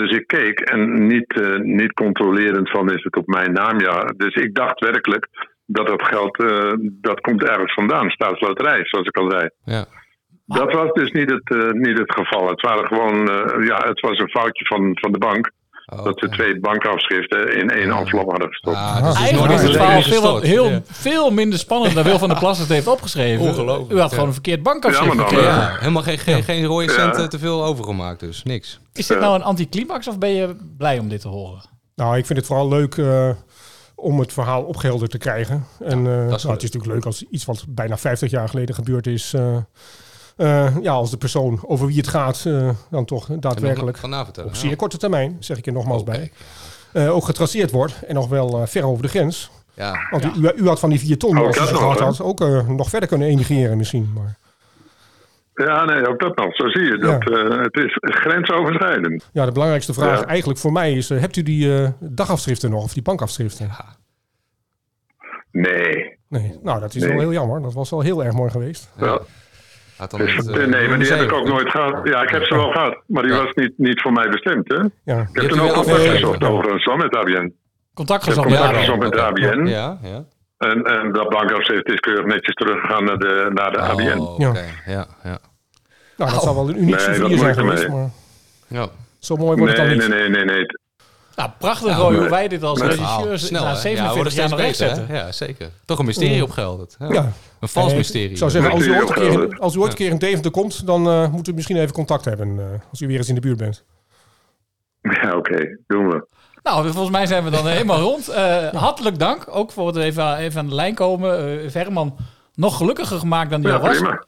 [0.00, 4.04] Dus ik keek en niet, eh, niet controlerend van is het op mijn naam, ja.
[4.16, 5.28] Dus ik dacht werkelijk
[5.66, 8.10] dat dat geld, eh, dat komt ergens vandaan.
[8.10, 9.48] Staatsloterij, zoals ik al zei.
[9.64, 9.84] Ja.
[10.46, 12.48] Dat was dus niet het, eh, niet het geval.
[12.48, 13.16] Het waren gewoon,
[13.64, 15.50] ja, het was een foutje van, van de bank.
[15.92, 18.76] Oh, Dat ze twee bankafschriften in één envelop hadden gestopt.
[18.76, 20.80] Ah, dus Eigenlijk nooit is het verhaal veel, heel, Ja.
[20.84, 23.46] veel minder spannend dan Wil van der Plas het heeft opgeschreven.
[23.46, 24.08] Ongelooflijk, U had ja.
[24.08, 25.44] gewoon een verkeerd bankafschrift Ja, gekregen.
[25.46, 27.22] Ja, helemaal geen, geen, geen rode cent Ja.
[27.22, 28.80] eh, te veel overgemaakt, dus niks.
[28.92, 31.62] Is dit nou een anticlimax of ben je blij om dit te horen?
[31.94, 33.30] Nou, ik vind het vooral leuk eh,
[33.94, 35.64] om het verhaal opgehelderd te krijgen.
[35.78, 38.48] En eh, nou, is wel het is natuurlijk leuk als iets wat bijna 50 jaar
[38.48, 39.34] geleden gebeurd is.
[39.34, 39.56] eh,
[40.38, 44.54] eh, ja, als de persoon over wie het gaat eh, dan toch daadwerkelijk op ja.
[44.54, 46.32] zeer korte termijn, zeg ik er nogmaals Oh, bij,
[46.92, 49.50] eh, ook getraceerd wordt en nog wel eh, ver over de grens.
[49.74, 50.06] Ja.
[50.10, 52.68] Want u, u had van die vier ton, Ook als u gehad had, ook eh,
[52.68, 54.12] nog verder kunnen emigreren misschien.
[54.14, 54.36] Maar
[55.66, 56.54] Ja, nee, ook dat nog.
[56.56, 56.98] Zo zie je.
[56.98, 59.28] Dat, eh, het is grensoverschrijdend.
[59.32, 60.26] ja, de belangrijkste vraag Ja.
[60.26, 63.70] eigenlijk voor mij is, hebt u die eh, dagafschriften nog, of die bankafschriften?
[65.52, 66.16] Nee.
[66.28, 67.10] Nee, nou dat is Nee.
[67.10, 67.62] wel heel jammer.
[67.62, 68.90] Dat was wel heel erg mooi geweest.
[68.98, 69.20] Ja.
[70.16, 72.00] Dus, het, eh, nee, maar die heb ik ook nooit gehad.
[72.08, 73.02] Ja, ik heb ze wel gehad.
[73.06, 73.42] Maar die Ja.
[73.44, 74.84] was niet, niet voor mij bestemd, hè?
[74.84, 75.16] Ik Ja.
[75.16, 77.52] heb hebt toen ook contact gezocht overigens wel met ABN.
[77.94, 78.78] Contact Ik heb gezocht met contact ABN.
[78.78, 79.66] gezocht met de ABN.
[79.66, 80.24] Ja, ja.
[80.58, 84.18] En, en dat bankafschrift is keurig netjes teruggegaan naar de, naar de ABN.
[84.18, 84.48] Oh, Ja.
[84.48, 84.64] oké.
[84.86, 85.38] Ja, ja.
[86.16, 88.08] Nou, dat zal wel een uniek Nee, souvenir zijn moet ik geweest, maar
[88.68, 88.86] ja.
[89.18, 90.30] zo mooi wordt het Nee, dan nee, niet.
[90.36, 90.66] nee, nee, nee.
[91.38, 93.76] Nou, prachtig Ja, Roy, hoe wij dit als regisseurs Snel, na hè?
[93.76, 95.16] 47 ja, jaar nog hè?
[95.18, 95.70] Ja, zeker.
[95.84, 96.96] Toch een mysterie opgehelderd.
[96.98, 97.12] Ja.
[97.12, 97.32] Ja.
[97.60, 98.30] Een vals Nee, mysterie.
[98.30, 99.14] Ik zou zeggen, als u, ooit een
[99.48, 99.90] keer, als u ooit Ja.
[99.90, 102.58] een keer in Deventer komt, dan eh moet u misschien even contact hebben.
[102.58, 103.84] eh, als u weer eens in de buurt bent.
[105.22, 105.78] Ja, oké.
[105.86, 106.26] Doen we.
[106.62, 108.28] Nou, volgens mij zijn we dan helemaal rond.
[108.28, 111.62] Eh, hartelijk dank, ook voor het even, even aan de lijn komen.
[111.62, 112.16] Eh Verman,
[112.54, 113.96] nog gelukkiger gemaakt dan die Ja, al was.
[113.96, 114.24] prima.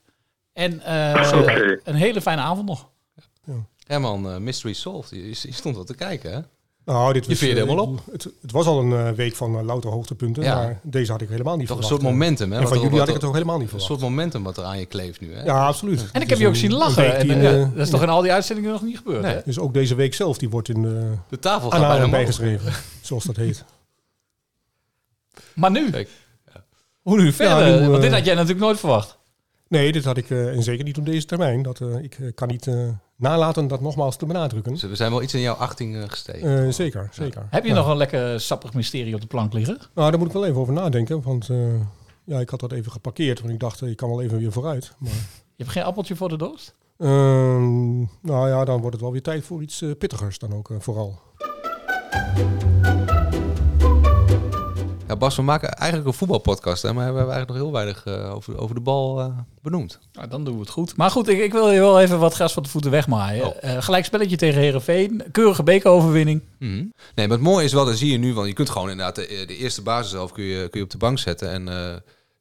[0.53, 2.89] En eh, een hele fijne avond nog.
[3.87, 5.11] Herman, eh, Mystery Solved.
[5.11, 6.41] Je, je stond wel te kijken, hè?
[6.85, 9.37] Nou, dit Je was, veerde eh, helemaal bedoel, Het, het was al een eh, week
[9.37, 10.55] van eh, louter hoogtepunten, Ja.
[10.55, 12.03] maar deze had ik helemaal niet Toch een verwacht.
[12.03, 12.61] soort momentum, hè?
[12.61, 13.91] En van jullie had ik het ook helemaal niet Een verwacht.
[13.91, 15.43] soort momentum wat er aan je kleeft nu, hè?
[15.45, 16.09] Ja, absoluut.
[16.13, 17.17] En ik heb je ook een- zien een lachen.
[17.17, 19.35] En, eh, dat is toch in al die uitzendingen nog niet gebeurd, Nee.
[19.35, 19.41] hè?
[19.45, 22.37] Dus ook deze week zelf, die wordt in de De tafel gaat bijna aanhaling omhoog.
[22.39, 22.73] bijgeschreven,
[23.07, 23.65] zoals dat heet.
[25.55, 25.91] Maar nu?
[25.91, 26.09] Kijk,
[27.03, 27.81] Hoe nu verder?
[27.81, 29.19] nu, Want dit had jij natuurlijk nooit verwacht.
[29.69, 31.63] Nee, dit had ik, eh, en zeker niet op deze termijn.
[31.63, 32.89] Dat, eh, ik kan niet eh,
[33.21, 34.73] nalaten dat nogmaals te benadrukken.
[34.73, 36.67] Dus we zijn wel iets in jouw achting eh, gestegen.
[36.67, 37.47] Eh, zeker, zeker.
[37.51, 37.75] Heb je Ja.
[37.75, 39.79] nog een lekker sappig mysterie op de plank liggen?
[39.95, 41.23] Nou, daar moet ik wel even over nadenken.
[41.23, 41.57] Want eh,
[42.25, 43.41] ja, ik had dat even geparkeerd.
[43.41, 44.93] Want ik dacht, ik kan wel even weer vooruit.
[44.99, 45.11] Maar,
[45.57, 46.75] Je hebt geen appeltje voor de dorst?
[46.99, 51.19] ehm, nou ja, dan wordt het wel weer tijd voor iets pittigers dan ook vooral.
[55.11, 58.05] Ja, Bas, we maken eigenlijk een voetbalpodcast, hè, maar we hebben eigenlijk nog heel weinig
[58.07, 59.27] eh, over, over de bal eh,
[59.63, 59.99] benoemd.
[60.13, 60.97] Nou, dan doen we het goed.
[60.97, 63.47] Maar goed, ik, ik wil je wel even wat gas van de voeten wegmaaien.
[63.47, 63.57] Oh.
[63.61, 65.23] Eh, gelijk spelletje tegen Herenveen.
[65.33, 66.43] Keurige bekeroverwinning.
[66.59, 66.73] Mhm.
[67.15, 69.15] Nee, maar het mooie is wel, dat zie je nu, want je kunt gewoon inderdaad
[69.15, 71.51] de, de eerste basis zelf kun je, kun je op de bank zetten.
[71.51, 71.69] En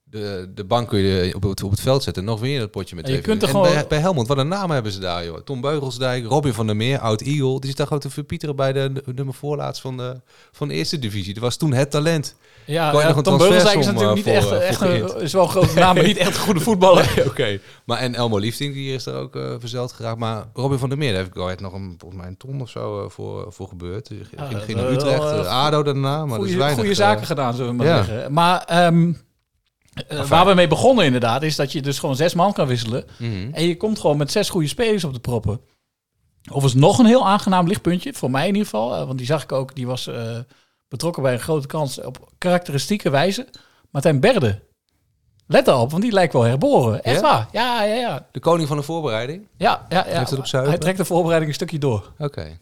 [0.03, 2.24] de, de bank kun je op het, op het veld zetten.
[2.24, 4.47] Nog weer dat potje met En je kunt er gewoon- bij, bij Helmond, wat een
[4.47, 5.39] naam hebben ze daar, joh.
[5.39, 7.59] Tom Beugelsdijk, Robin van der Meer, oud Eagle.
[7.59, 10.74] Die zit daar gewoon te verpieteren bij de, de nummer voorlaatst van de, van de
[10.74, 11.34] eerste divisie.
[11.34, 12.36] Dat was toen het talent.
[12.66, 14.82] Ja, Kon je ja, nog een Tom Beugelsdijk is natuurlijk niet eh, echt, voor- echt
[14.82, 17.14] een, is wel een grote naam, maar niet echt een goede voetballer.
[17.16, 17.60] Nee, Oké.
[17.86, 20.20] Maar en Elmo Liefding, die is er ook eh verzeld geraakt.
[20.20, 22.62] Maar Robin van der Meer, daar heeft Go Ahead nog een, volgens mij een ton
[22.62, 24.07] of zo eh, voor, voor gebeurd.
[24.07, 26.26] Die ging, Ja, ging dat naar is Utrecht, wel, eh, eh, ADO daarna.
[26.26, 28.03] Maar is Goeie, weinig, goede eh, zaken gedaan, zullen we maar ja.
[28.03, 28.34] zeggen.
[28.34, 29.14] Maar ehm,
[30.07, 33.05] eh, waar we mee begonnen inderdaad, is dat je dus gewoon zes man kan wisselen.
[33.18, 33.49] Mhm.
[33.51, 35.62] En je komt gewoon met zes goede spelers op de proppen.
[36.51, 38.95] Overigens nog een heel aangenaam lichtpuntje, voor mij in ieder geval.
[38.95, 40.38] eh, want die zag ik ook, die was eh,
[40.89, 43.47] betrokken bij een grote kans op karakteristieke wijze.
[43.89, 44.67] Martijn Berde.
[45.47, 47.03] Let daarop, want die lijkt wel herboren.
[47.03, 47.21] Echt Ja?
[47.21, 47.47] waar.
[47.51, 48.27] Ja, ja, ja.
[48.31, 49.47] De koning van de voorbereiding?
[49.57, 50.17] Ja, ja, ja.
[50.17, 50.71] Heeft het op zuiver?
[50.71, 52.11] Hij trekt de voorbereiding een stukje door.
[52.17, 52.57] Oké.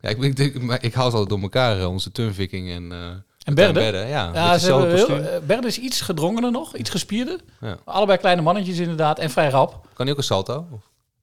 [0.00, 2.98] Ja, ik, ik, ik, maar ik haal ze altijd door elkaar, onze Turnviking en, eh
[3.44, 3.80] En Berde?
[3.80, 7.40] Ja, ja ze heel, eh, Berde is iets gedrongener nog, iets gespierder.
[7.60, 7.76] Ja.
[7.84, 9.70] Allebei kleine mannetjes inderdaad en vrij rap.
[9.72, 10.66] Kan hij ook een salto?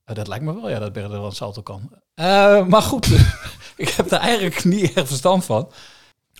[0.04, 1.90] Eh, dat lijkt me wel, ja, dat Berde wel een salto kan.
[2.68, 3.06] Maar goed,
[3.76, 5.68] ik heb daar eigenlijk niet erg verstand van.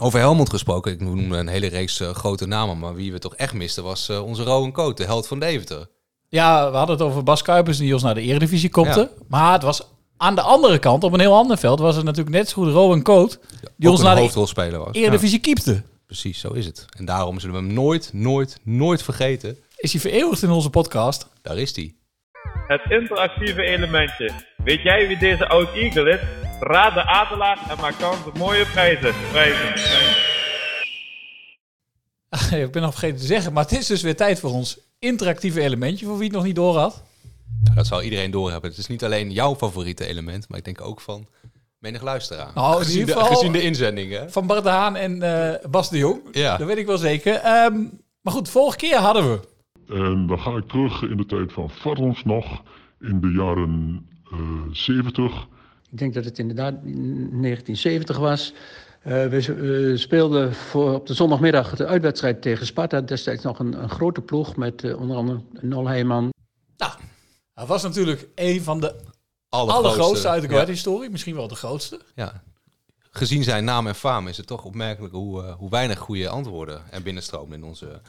[0.01, 3.35] Over Helmond gesproken, ik noemde een hele reeks eh, grote namen, maar wie we toch
[3.35, 5.89] echt misten was eh, onze Rowan Coat, de held van Deventer.
[6.29, 9.01] Ja, we hadden het over Bas Kuipers die ons naar de Eredivisie kopte.
[9.01, 9.25] Ja.
[9.29, 9.83] Maar het was
[10.17, 12.73] aan de andere kant, op een heel ander veld, was het natuurlijk net zo goed
[12.73, 13.39] Rowan Coat.
[13.77, 14.95] Die ons naar de hoofdrolspeler was.
[14.95, 15.83] Eredivisie kiepte.
[16.07, 16.85] Precies, zo is het.
[16.97, 19.57] En daarom zullen we hem nooit, nooit, nooit vergeten.
[19.77, 21.27] Is hij vereeuwigd in onze podcast?
[21.43, 21.95] Daar is hij.
[22.67, 24.31] Het interactieve elementje.
[24.65, 26.21] Weet jij wie deze oud Eagle is?
[26.61, 29.15] Raad de adelaar en maak kans op mooie prijzen.
[29.31, 29.75] Prijzen.
[32.65, 35.61] ik ben nog vergeten te zeggen, maar het is dus weer tijd voor ons interactieve
[35.61, 37.03] elementje, voor wie het nog niet door had.
[37.63, 38.71] Nou, dat zal iedereen doorhebben.
[38.71, 41.27] Het is niet alleen jouw favoriete element, maar ik denk ook van
[41.79, 42.51] menig luisteraar.
[42.55, 44.33] Nou, in gezien, ieder de, geval- gezien de inzendingen.
[44.33, 46.21] Van Bart de Haan en eh, Bas de Jong.
[46.33, 46.57] Ja.
[46.57, 47.35] Dat weet ik wel zeker.
[47.35, 47.75] Ehm,
[48.21, 49.41] maar goed, vorige keer hadden we...
[49.89, 52.63] En dan ga ik terug in de tijd van Varons nog,
[53.01, 54.39] in de jaren eh
[54.73, 55.47] 70.
[55.91, 56.93] Ik denk dat het inderdaad in
[57.43, 58.53] 1970 was.
[59.03, 63.01] Eh, we, we speelden voor, op de zondagmiddag de uitwedstrijd tegen Sparta.
[63.01, 66.31] Destijds nog een, een grote ploeg met eh, onder andere Nol Heijman.
[67.55, 68.95] Hij was natuurlijk een van de
[69.49, 70.55] Allergrootste, allergrootste uit de ja.
[70.55, 71.11] Guard-historie.
[71.11, 72.01] Misschien wel de grootste.
[72.15, 72.43] Ja.
[73.11, 76.83] Gezien zijn naam en faam is het toch opmerkelijk hoe, eh, hoe weinig goede antwoorden
[76.91, 78.01] er binnenstromen in onze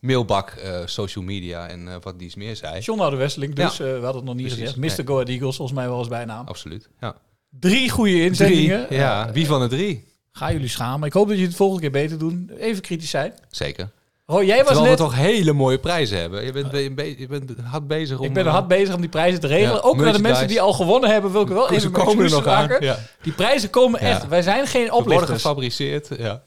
[0.00, 2.80] mailbak, eh, social media en eh, wat dies meer zei.
[2.80, 3.76] John Oude Westeling dus.
[3.76, 3.84] Ja.
[3.84, 4.74] eh, we hadden het nog niet Precies.
[4.74, 4.98] gezegd.
[4.98, 5.04] Mr.
[5.06, 6.46] Go Ahead Eagles, volgens mij wel als bijnaam.
[6.46, 7.14] Absoluut, ja.
[7.50, 8.86] Drie goede inzendingen.
[8.86, 9.30] Drie, ja.
[9.32, 10.04] Wie van de drie?
[10.32, 11.06] Ga jullie schamen.
[11.06, 12.50] Ik hoop dat je het volgende keer beter doen.
[12.58, 13.32] Even kritisch zijn.
[13.50, 13.90] Zeker.
[14.26, 14.98] Oh, jij was Terwijl net...
[14.98, 16.44] we toch hele mooie prijzen hebben.
[16.44, 18.24] Je bent, je bent, je bent hard bezig om...
[18.24, 19.74] Ik ben hard bezig om die prijzen te regelen.
[19.74, 22.46] Ja, ook naar de mensen die al gewonnen hebben, wil ik wel even komen nog
[22.46, 22.84] aan, maken.
[22.84, 22.98] ja.
[23.22, 24.28] Die prijzen komen echt.
[24.28, 25.42] Wij zijn geen Ze worden oplichters.
[25.42, 26.42] gefabriceerd, ja.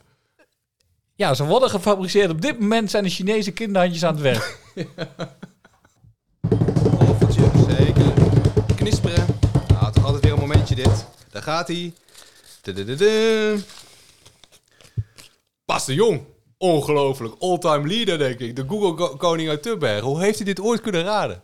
[1.22, 2.30] Ja, ze worden gefabriceerd.
[2.30, 4.59] Op dit moment zijn de Chinese kinderhandjes aan het werk.
[6.99, 8.13] Roffeltje, zeker.
[8.76, 9.26] Knisperen.
[9.67, 11.05] Nou, toch altijd weer een momentje dit.
[11.32, 11.93] Daar gaat hij.
[15.65, 16.22] Bas de Jong.
[16.57, 17.36] Ongelooflijk.
[17.39, 18.55] All-time leader, denk ik.
[18.55, 20.07] De Google-koning uit Tubbergen.
[20.07, 21.41] Hoe heeft hij dit ooit kunnen raden?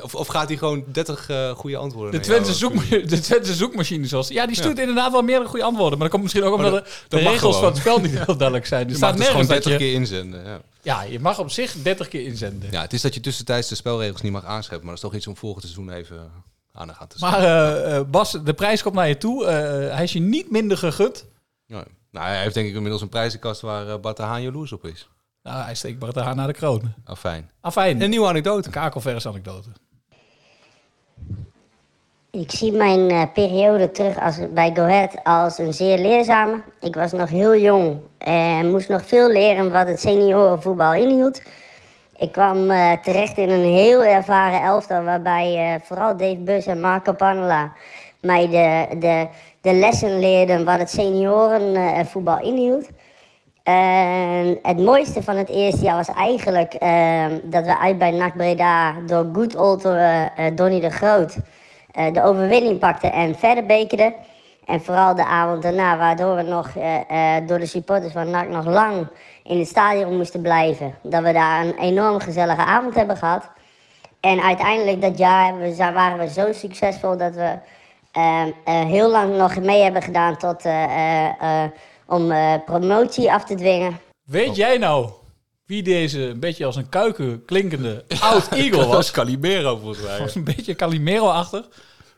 [0.00, 4.28] Of, of gaat hij gewoon 30 eh, goede antwoorden De Twente, de Twente zoekmachine zoals...
[4.28, 5.98] Ja, die stuurt inderdaad wel meerdere goede antwoorden.
[5.98, 7.70] Maar dat komt misschien ook omdat dat- de, regels van gewoon.
[7.70, 8.84] het spel niet heel duidelijk zijn.
[8.84, 9.78] Er Je staat mag dus gewoon nergens dat 30 je...
[9.78, 10.44] keer inzenden.
[10.44, 10.60] Ja.
[10.82, 12.70] Ja, je mag op zich 30 keer inzenden.
[12.70, 14.86] ja, het is dat je tussentijds de spelregels niet mag aanscherpen.
[14.86, 16.30] Maar dat is toch iets om volgend seizoen even
[16.72, 19.46] aan de gang te Maar eh, eh, Bas, de prijs komt naar je toe.
[19.46, 21.24] Hij is je niet minder gegund.
[21.66, 25.08] Nou, hij heeft denk ik inmiddels een prijzenkast waar Bart de Haan jaloers op is.
[25.42, 26.82] Nou, hij steekt Bart de Haan naar de kroon.
[27.04, 27.50] Afijn.
[27.60, 28.02] Afijn.
[28.02, 28.66] Een nieuwe anekdote.
[28.66, 29.68] Een kakelvers anekdote.
[32.30, 36.62] Ik zie mijn eh, periode terug als, bij Go Ahead als een zeer leerzame.
[36.80, 41.42] Ik was nog heel jong en moest nog veel leren wat het seniorenvoetbal inhield.
[42.16, 46.80] Ik kwam eh, terecht in een heel ervaren elftal waarbij eh, vooral Dave Bus en
[46.80, 47.72] Marco Panela
[48.20, 49.28] mij de, de,
[49.60, 52.88] de lessen leerden wat het seniorenvoetbal inhield.
[53.62, 58.36] En het mooiste van het eerste jaar was eigenlijk eh, dat we uit bij NAC
[58.36, 61.36] Breda door good old eh, eh, Donny de Groot
[61.90, 64.14] eh, de overwinning pakten en verder bekerden.
[64.66, 66.72] En vooral de avond daarna, waardoor we nog
[67.46, 69.06] door de supporters van NAC nog lang
[69.44, 70.94] in het stadion moesten blijven.
[71.02, 73.50] Dat we daar een enorm gezellige avond hebben gehad.
[74.20, 75.54] En uiteindelijk dat jaar
[75.92, 77.58] waren we zo succesvol dat we
[78.12, 80.62] eh, eh, heel lang nog mee hebben gedaan tot,
[82.06, 83.98] om eh, promotie af te dwingen.
[84.22, 85.10] Weet jij nou
[85.66, 88.94] wie deze een beetje als een kuiken klinkende oud Eagle Dat was?
[88.94, 90.18] was Calimero volgens mij.
[90.18, 91.68] was een beetje Calimero-achtig.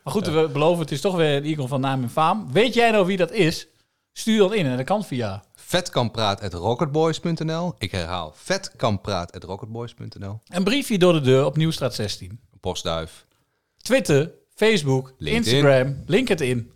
[0.03, 2.53] Maar goed, we beloven het is toch weer een Eagle van naam en faam.
[2.53, 3.67] Weet jij nou wie dat is?
[4.13, 7.75] Stuur dan in en dat kan via Vetkampraat.rocketboys.nl.
[7.79, 10.41] Ik herhaal, vetkampraat.rocketboys.nl.
[10.49, 12.41] een briefje door de deur op Nieuwstraat 16.
[12.61, 13.27] Postduif.
[13.83, 15.55] Twitter, Facebook, LinkedIn.
[15.55, 16.73] Instagram, LinkedIn.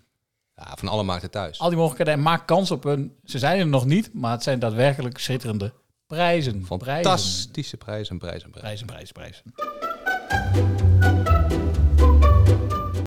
[0.59, 1.59] Ja, van alle markten thuis.
[1.59, 2.14] Al die mogelijkheden.
[2.14, 3.16] En maak kans op een...
[3.24, 5.72] Ze zijn er nog niet, maar het zijn daadwerkelijk schitterende
[6.06, 6.61] prijzen.
[6.61, 6.66] Prijzen.
[6.66, 8.86] Fantastische prijzen, prijzen, prijzen.
[8.86, 9.44] Prijzen, prijzen,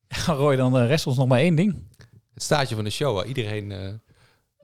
[0.07, 1.83] Ja, Roy, dan eh, rest ons nog maar één ding.
[2.33, 3.79] Het staartje van de show waar iedereen eh,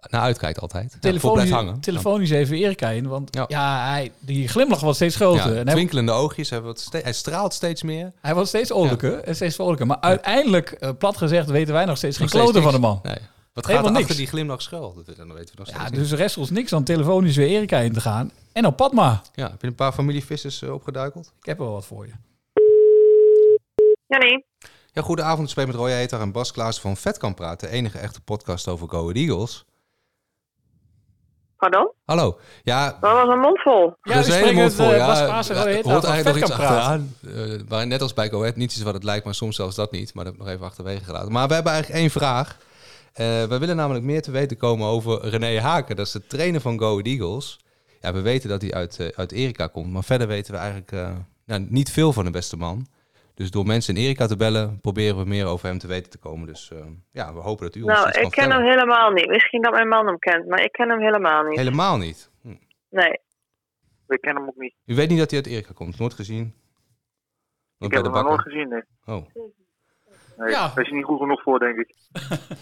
[0.09, 0.91] naar uitkijkt altijd.
[0.93, 1.79] Ja, Telefonisch, blijft hangen.
[1.79, 5.53] telefonisch even Erika in, want ja, hij, die glimlach wordt steeds groter.
[5.53, 8.11] Ja, en hij, oogjes, hij, wordt hij straalt steeds meer.
[8.21, 9.87] hij wordt steeds oorlijker en steeds vrolijker.
[9.87, 12.99] Maar uiteindelijk, eh, plat gezegd, weten wij nog steeds geen Nog kloten van de man.
[13.03, 13.17] Nee.
[13.53, 14.11] Wat gaat Helemaal er niks.
[14.11, 14.93] achter die glimlach schuil?
[14.93, 17.77] Dat, weten we nog steeds Ja, dus er rest ons niks dan telefonisch weer Erika
[17.77, 18.31] in te gaan.
[18.51, 19.21] En op pad maar.
[19.33, 21.33] Ja, heb je een paar familievissers eh, opgeduikeld?
[21.39, 22.11] Ik heb wel wat voor je.
[24.07, 24.45] Ja, nee.
[24.91, 25.43] Ja, goedenavond.
[25.43, 27.69] Ik spreek met Roy Heter en Bas Klaassen van Vet kan praten.
[27.69, 29.65] De enige echte podcast over Go Eagles.
[31.57, 31.91] Pardon?
[32.05, 32.39] Hallo.
[32.63, 33.93] Ja, Dat was een mond vol.
[34.01, 34.91] dat is een hele mond vol.
[34.91, 37.15] eh, Ja, Bas ja, er hoort eigenlijk nog iets achteraan.
[37.67, 39.91] Waar niet als bij Go Ahead niet is wat het lijkt, maar soms zelfs dat
[39.91, 40.13] niet.
[40.13, 41.31] Maar dat heb ik nog even achterwege gelaten.
[41.31, 42.57] Maar we hebben eigenlijk één vraag.
[43.13, 45.95] Eh, we willen namelijk meer te weten komen over René Haken.
[45.95, 47.59] Dat is de trainer van Go Ahead Eagles.
[48.01, 49.91] Ja, we weten dat hij uit, eh, uit Erika komt.
[49.91, 51.09] Maar verder weten we eigenlijk eh,
[51.45, 52.87] nou, niet veel van de beste man.
[53.37, 56.17] Dus door mensen in Erika te bellen, proberen we meer over hem te weten te
[56.17, 56.47] komen.
[56.47, 59.11] Dus eh, ja, we hopen dat u ons Nou, iets ik kan ken hem helemaal
[59.11, 59.27] niet.
[59.27, 61.57] Misschien dat mijn man hem kent, maar ik ken hem helemaal niet.
[61.57, 62.31] Helemaal niet.
[62.89, 63.19] Nee.
[64.07, 64.73] Ik ken hem ook niet.
[64.85, 65.99] U weet niet dat hij uit Erika komt?
[65.99, 66.53] Nooit gezien?
[67.77, 68.81] Nooit ik heb hem nooit gezien, nee.
[69.05, 69.25] Oh.
[70.37, 70.67] nee Ja.
[70.67, 71.93] Daar is hij niet goed genoeg voor, denk ik.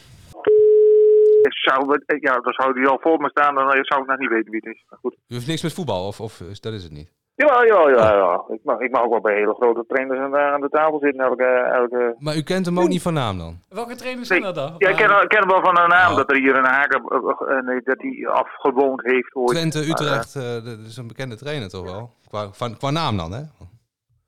[1.41, 4.30] Ik zou, ja, dan zou hij al voor me staan, dan zou ik nog niet
[4.30, 4.86] weten wie het is.
[4.89, 5.13] Maar goed.
[5.28, 7.13] U heeft niks met voetbal, of, of is- dat is het niet?
[7.36, 8.13] Ja, ja, ja.
[8.13, 8.43] ja.
[8.47, 10.99] Ik, mag, ik mag ook wel bij hele grote trainers aan de, aan de tafel
[10.99, 11.23] zitten.
[11.23, 12.15] Elke, elke...
[12.19, 13.59] Maar u kent hem ook niet van naam dan?
[13.69, 14.75] Welke trainers zijn dat dan?
[14.77, 17.03] Ja, ik ken, ik ken hem wel van een naam, dat er hier een haken,
[17.03, 19.57] eh, eh, nee, dat hij afgewoond heeft ooit.
[19.57, 22.11] Twente, Maar, eh, Utrecht, eh, dat is een bekende trainer toch wel?
[22.27, 23.41] Qua, van, qua naam dan, hè?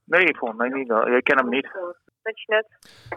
[0.03, 0.89] nee, volgens mij niet.
[1.17, 1.69] Ik ken hem niet.
[2.21, 2.67] Met je net.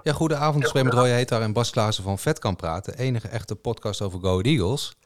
[0.03, 0.63] Ja, goedenavond.
[0.63, 2.99] Ik spreek met Roy Hetar en Bas Klaassen van Vet kan praten.
[2.99, 4.97] Enige echte podcast over Go Eagles.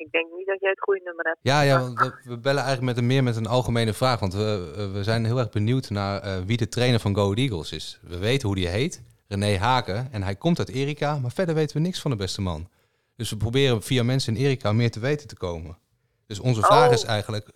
[0.00, 1.38] Ik denk niet dat jij het goede nummer hebt.
[1.42, 4.20] Ja, ja want we, we bellen eigenlijk met een, meer met een algemene vraag.
[4.20, 7.38] Want we, we zijn heel erg benieuwd naar eh, wie de trainer van Go Ahead
[7.38, 8.00] Eagles is.
[8.02, 9.02] We weten hoe die heet.
[9.28, 10.08] René Haken.
[10.12, 11.18] En hij komt uit Erika.
[11.18, 12.68] Maar verder weten we niks van de beste man.
[13.16, 15.78] Dus we proberen via mensen in Erika meer te weten te komen.
[16.26, 16.92] Dus onze vraag Oh.
[16.92, 17.48] is eigenlijk...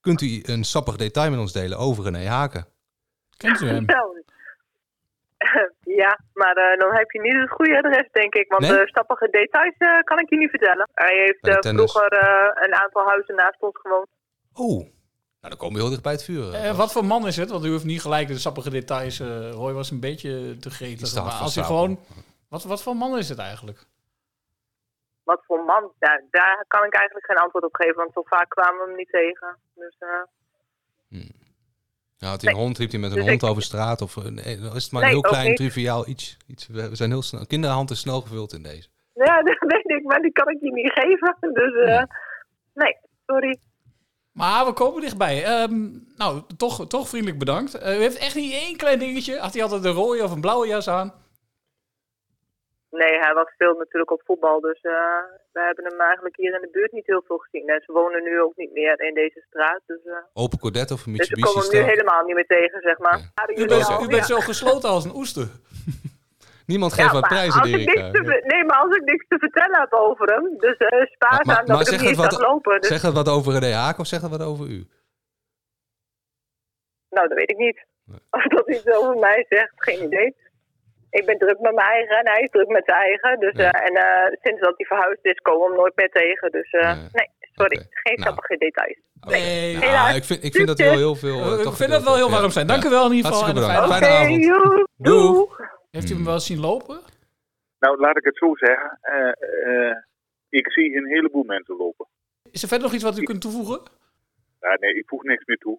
[0.00, 2.66] Kunt u een sappig detail met ons delen over René Haken?
[3.36, 3.84] Kent u hem?
[5.96, 8.48] Ja, maar eh, dan heb je niet het goede adres, denk ik.
[8.48, 8.80] Want Nee?
[8.80, 10.88] eh, stappige details eh, kan ik je niet vertellen.
[10.94, 14.06] Hij heeft de vroeger eh, een aantal huizen naast ons gewoond.
[14.54, 14.88] Oh, nou
[15.40, 16.54] dan komen we heel dicht bij het vuur.
[16.54, 17.50] Eh, wat voor man is het?
[17.50, 19.20] Want u hoeft niet gelijk de sappige details.
[19.20, 21.14] eh, Roy was een beetje te gretig.
[21.14, 21.96] Maar als vasthouden.
[21.96, 22.20] gewoon...
[22.48, 23.78] Wat, wat voor man is het eigenlijk?
[25.24, 25.92] Wat voor man?
[25.98, 28.96] Daar, daar kan ik eigenlijk geen antwoord op geven, want zo vaak kwamen we hem
[28.96, 29.56] niet tegen.
[29.74, 31.20] Dus eh,
[32.22, 34.02] Nou, had hij een hond, liep hij met een Dus hond ik- over straat?
[34.02, 35.56] Of eh, nee, is het maar Nee, een heel klein, niet.
[35.56, 36.36] triviaal iets.
[36.46, 36.66] iets.
[36.66, 37.46] We zijn heel snel.
[37.46, 38.88] Kinderhand is snel gevuld in deze.
[39.14, 41.36] ja, dat weet ik, maar die kan ik je niet geven.
[41.60, 42.02] Dus eh,
[42.74, 42.96] nee,
[43.26, 43.58] sorry.
[44.32, 45.44] Maar we komen dichtbij.
[45.44, 47.74] Ehm, nou, toch, toch vriendelijk bedankt.
[47.74, 49.38] Eh, u heeft echt niet één klein dingetje.
[49.38, 51.12] Had hij altijd een rode of een blauwe jas aan?
[53.00, 55.22] Nee, hij was veel natuurlijk op voetbal, dus eh,
[55.52, 57.68] we hebben hem eigenlijk hier in de buurt niet heel veel gezien.
[57.68, 61.06] En ze wonen nu ook niet meer in deze straat, dus, eh, Open Corvette of
[61.06, 63.18] een dus we Mitsubishi komen hem nu helemaal niet meer tegen, zeg maar.
[63.18, 64.34] Ja, U bent, u bent ja.
[64.34, 65.48] zo gesloten als een oester.
[66.72, 68.10] Niemand Ja, geeft wat maar prijzen, ik Erika.
[68.52, 71.66] Nee, maar als ik niks te vertellen heb over hem, dus eh spaarzaam Maar, dat
[71.66, 72.80] maar ik hem niet wat, lopen.
[72.80, 74.86] Dus, zeg het wat over René Haak of zeg het wat over u?
[77.10, 77.84] Nou, dat weet ik niet.
[78.30, 80.36] Of dat iets over mij zegt, geen idee.
[81.18, 83.40] Ik ben druk met mijn eigen en hij is druk met zijn eigen.
[83.40, 86.50] Dus, eh, en eh, sinds dat hij verhuisd is, komen we hem nooit meer tegen.
[86.50, 88.98] Dus eh, nee, sorry, geen sappige details.
[89.20, 90.16] Nee, Nou, helaas.
[90.16, 91.60] ik vind, ik vind dat wel heel veel...
[91.60, 92.32] Ik vind dat wel heel ja.
[92.38, 92.66] warm zijn.
[92.66, 92.88] Dank Ja.
[92.88, 93.48] u wel in ieder geval.
[93.48, 94.88] Fijne avond.
[94.96, 95.60] Doeg.
[95.90, 97.00] Heeft u hem wel zien lopen?
[97.78, 98.98] Nou, laat ik het zo zeggen.
[99.00, 99.28] Eh,
[99.88, 99.96] eh,
[100.48, 102.06] ik zie een heleboel mensen lopen.
[102.50, 103.80] Is er verder nog iets wat u kunt toevoegen?
[104.60, 105.78] Ja, nee, ik voeg niks meer toe.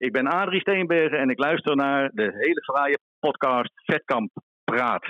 [0.00, 4.30] Ik ben Adrie Steenbergen en ik luister naar de hele fraaie podcast Vetkamp
[4.64, 5.04] Praat.